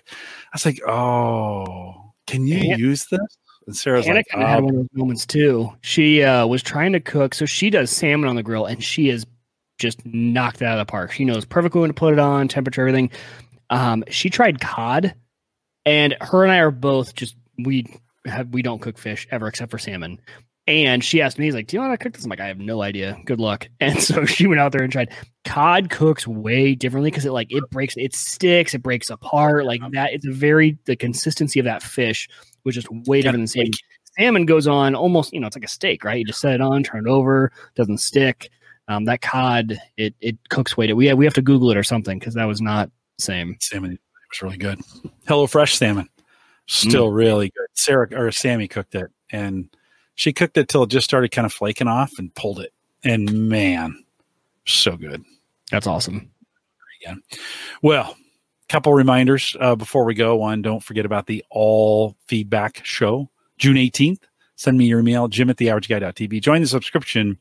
[0.54, 1.97] was like, oh,
[2.28, 3.20] can you use this?
[3.66, 5.74] And Sarah's like, kind of had "Oh, one of those moments too.
[5.82, 9.10] She uh, was trying to cook, so she does salmon on the grill, and she
[9.10, 9.26] is
[9.78, 11.12] just knocked it out of the park.
[11.12, 13.12] She knows perfectly when to put it on, temperature, everything.
[13.70, 15.14] Um, she tried cod,
[15.86, 17.86] and her and I are both just we
[18.26, 20.20] have we don't cook fish ever except for salmon.
[20.68, 22.42] And she asked me, he's like, "Do you know how to cook this?" I'm like,
[22.42, 23.18] "I have no idea.
[23.26, 25.14] Good luck." And so she went out there and tried.
[25.46, 29.80] Cod cooks way differently because it like it breaks, it sticks, it breaks apart like
[29.94, 30.12] that.
[30.12, 32.28] It's a very the consistency of that fish
[32.66, 33.72] was just way different than salmon.
[34.20, 36.20] Salmon goes on almost, you know, it's like a steak, right?
[36.20, 38.50] You just set it on, turn it over, doesn't stick.
[38.90, 40.92] Um, that cod, it it cooks way.
[40.92, 42.90] We we have to Google it or something because that was not
[43.20, 43.56] same.
[43.62, 44.00] salmon it
[44.32, 44.82] was really good.
[45.28, 46.10] Hello Fresh salmon,
[46.68, 47.68] still really good.
[47.74, 49.70] Sarah or Sammy cooked it, and
[50.18, 53.48] she cooked it till it just started kind of flaking off, and pulled it, and
[53.48, 54.04] man,
[54.66, 55.24] so good.
[55.72, 56.30] That's awesome.
[57.82, 58.18] Well,
[58.68, 60.36] couple reminders uh, before we go.
[60.36, 64.20] One, don't forget about the all feedback show, June 18th.
[64.56, 66.42] Send me your email, jim at theaverageguy.tv.
[66.42, 67.38] Join the subscription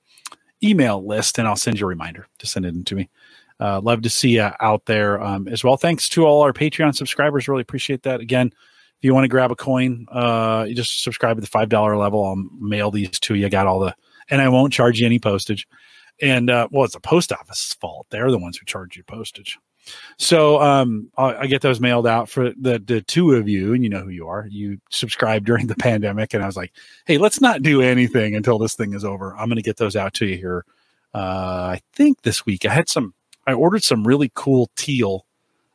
[0.63, 3.09] email list, and I'll send you a reminder to send it in to me.
[3.59, 5.79] Uh, love to see you out there um, as well.
[5.79, 7.49] Thanks to all our Patreon subscribers.
[7.49, 8.21] Really appreciate that.
[8.21, 8.53] Again,
[8.99, 12.25] if you want to grab a coin, uh, you just subscribe at the $5 level.
[12.25, 13.47] I'll mail these to you.
[13.47, 13.95] I got all the,
[14.31, 15.67] and I won't charge you any postage.
[16.23, 18.07] And uh, well, it's the post office's fault.
[18.11, 19.59] They're the ones who charge you postage.
[20.19, 23.85] So um, I, I get those mailed out for the the two of you, and
[23.85, 24.47] you know who you are.
[24.51, 26.73] You subscribed during the pandemic, and I was like,
[27.07, 29.97] "Hey, let's not do anything until this thing is over." I'm going to get those
[29.97, 30.65] out to you here.
[31.15, 33.15] Uh, I think this week I had some.
[33.47, 35.25] I ordered some really cool teal,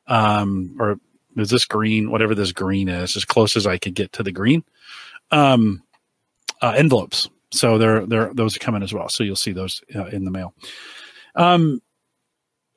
[0.08, 0.98] um, or
[1.38, 2.12] is this green?
[2.12, 4.64] Whatever this green is, as close as I could get to the green.
[5.32, 5.84] Um,
[6.62, 7.30] uh, envelopes.
[7.52, 9.10] So they're they're those are coming as well.
[9.10, 10.54] So you'll see those uh, in the mail.
[11.36, 11.82] Um,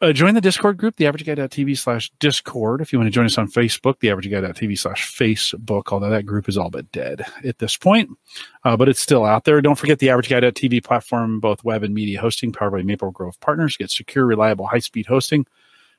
[0.04, 2.80] uh, join the Discord group, theaverageguy.tv slash Discord.
[2.80, 6.58] If you want to join us on Facebook, theaverageguy.tv slash Facebook, although that group is
[6.58, 8.10] all but dead at this point,
[8.64, 9.62] uh, but it's still out there.
[9.62, 13.76] Don't forget the AverageGuy.tv platform, both web and media hosting, powered by Maple Grove Partners.
[13.76, 15.46] Get secure, reliable, high speed hosting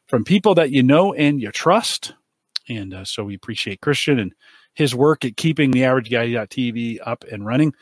[0.06, 2.14] from people that you know and you trust.
[2.70, 4.34] And uh, so we appreciate Christian and
[4.74, 7.74] his work at keeping the AverageGuy.tv up and running.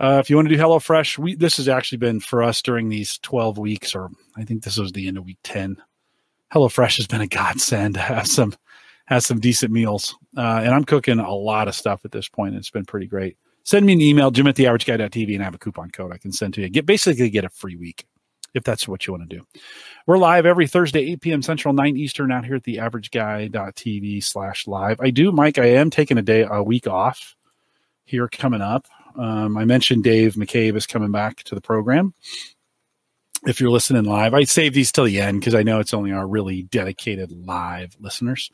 [0.00, 3.18] Uh, if you want to do HelloFresh, this has actually been for us during these
[3.18, 5.76] 12 weeks, or I think this was the end of week 10.
[6.52, 8.54] HelloFresh has been a godsend to have some
[9.06, 10.16] have some decent meals.
[10.36, 12.54] Uh, and I'm cooking a lot of stuff at this point.
[12.54, 13.36] It's been pretty great.
[13.64, 16.32] Send me an email, jim at theaverageguy.tv, and I have a coupon code I can
[16.32, 16.68] send to you.
[16.68, 18.06] Get basically get a free week
[18.54, 19.46] if that's what you want to do.
[20.06, 21.42] We're live every Thursday, 8 p.m.
[21.42, 25.00] Central, 9 Eastern, out here at the averageguy.tv slash live.
[25.00, 27.36] I do, Mike, I am taking a day, a week off
[28.04, 28.86] here coming up.
[29.16, 32.14] Um, I mentioned Dave McCabe is coming back to the program.
[33.44, 36.12] If you're listening live, I save these till the end because I know it's only
[36.12, 38.52] our really dedicated live listeners.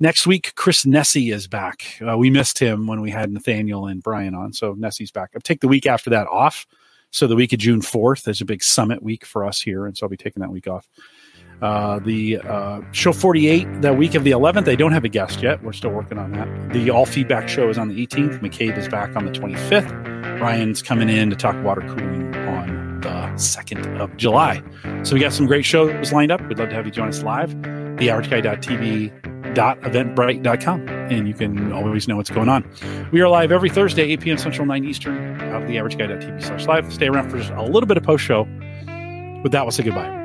[0.00, 2.00] Next week, Chris Nessie is back.
[2.00, 5.30] Uh, we missed him when we had Nathaniel and Brian on, so Nessie's back.
[5.34, 6.66] I'll take the week after that off.
[7.10, 9.96] So the week of June 4th is a big summit week for us here, and
[9.96, 10.88] so I'll be taking that week off.
[11.60, 15.42] Uh, the uh, show 48, the week of the 11th, I don't have a guest
[15.42, 15.62] yet.
[15.62, 16.72] We're still working on that.
[16.72, 18.40] The all feedback show is on the 18th.
[18.40, 20.40] McCabe is back on the 25th.
[20.40, 24.62] Ryan's coming in to talk water cooling on the 2nd of July.
[25.02, 26.40] So we got some great shows lined up.
[26.48, 27.50] We'd love to have you join us live.
[27.60, 29.19] The TheAverageGuy.tv
[29.54, 32.64] dot eventbrite.com and you can always know what's going on.
[33.12, 36.66] We are live every thursday 8 p.m central 9 eastern of the average guy.tv slash
[36.66, 36.92] live.
[36.92, 38.42] Stay around for just a little bit of post show
[39.42, 40.19] with that we'll say goodbye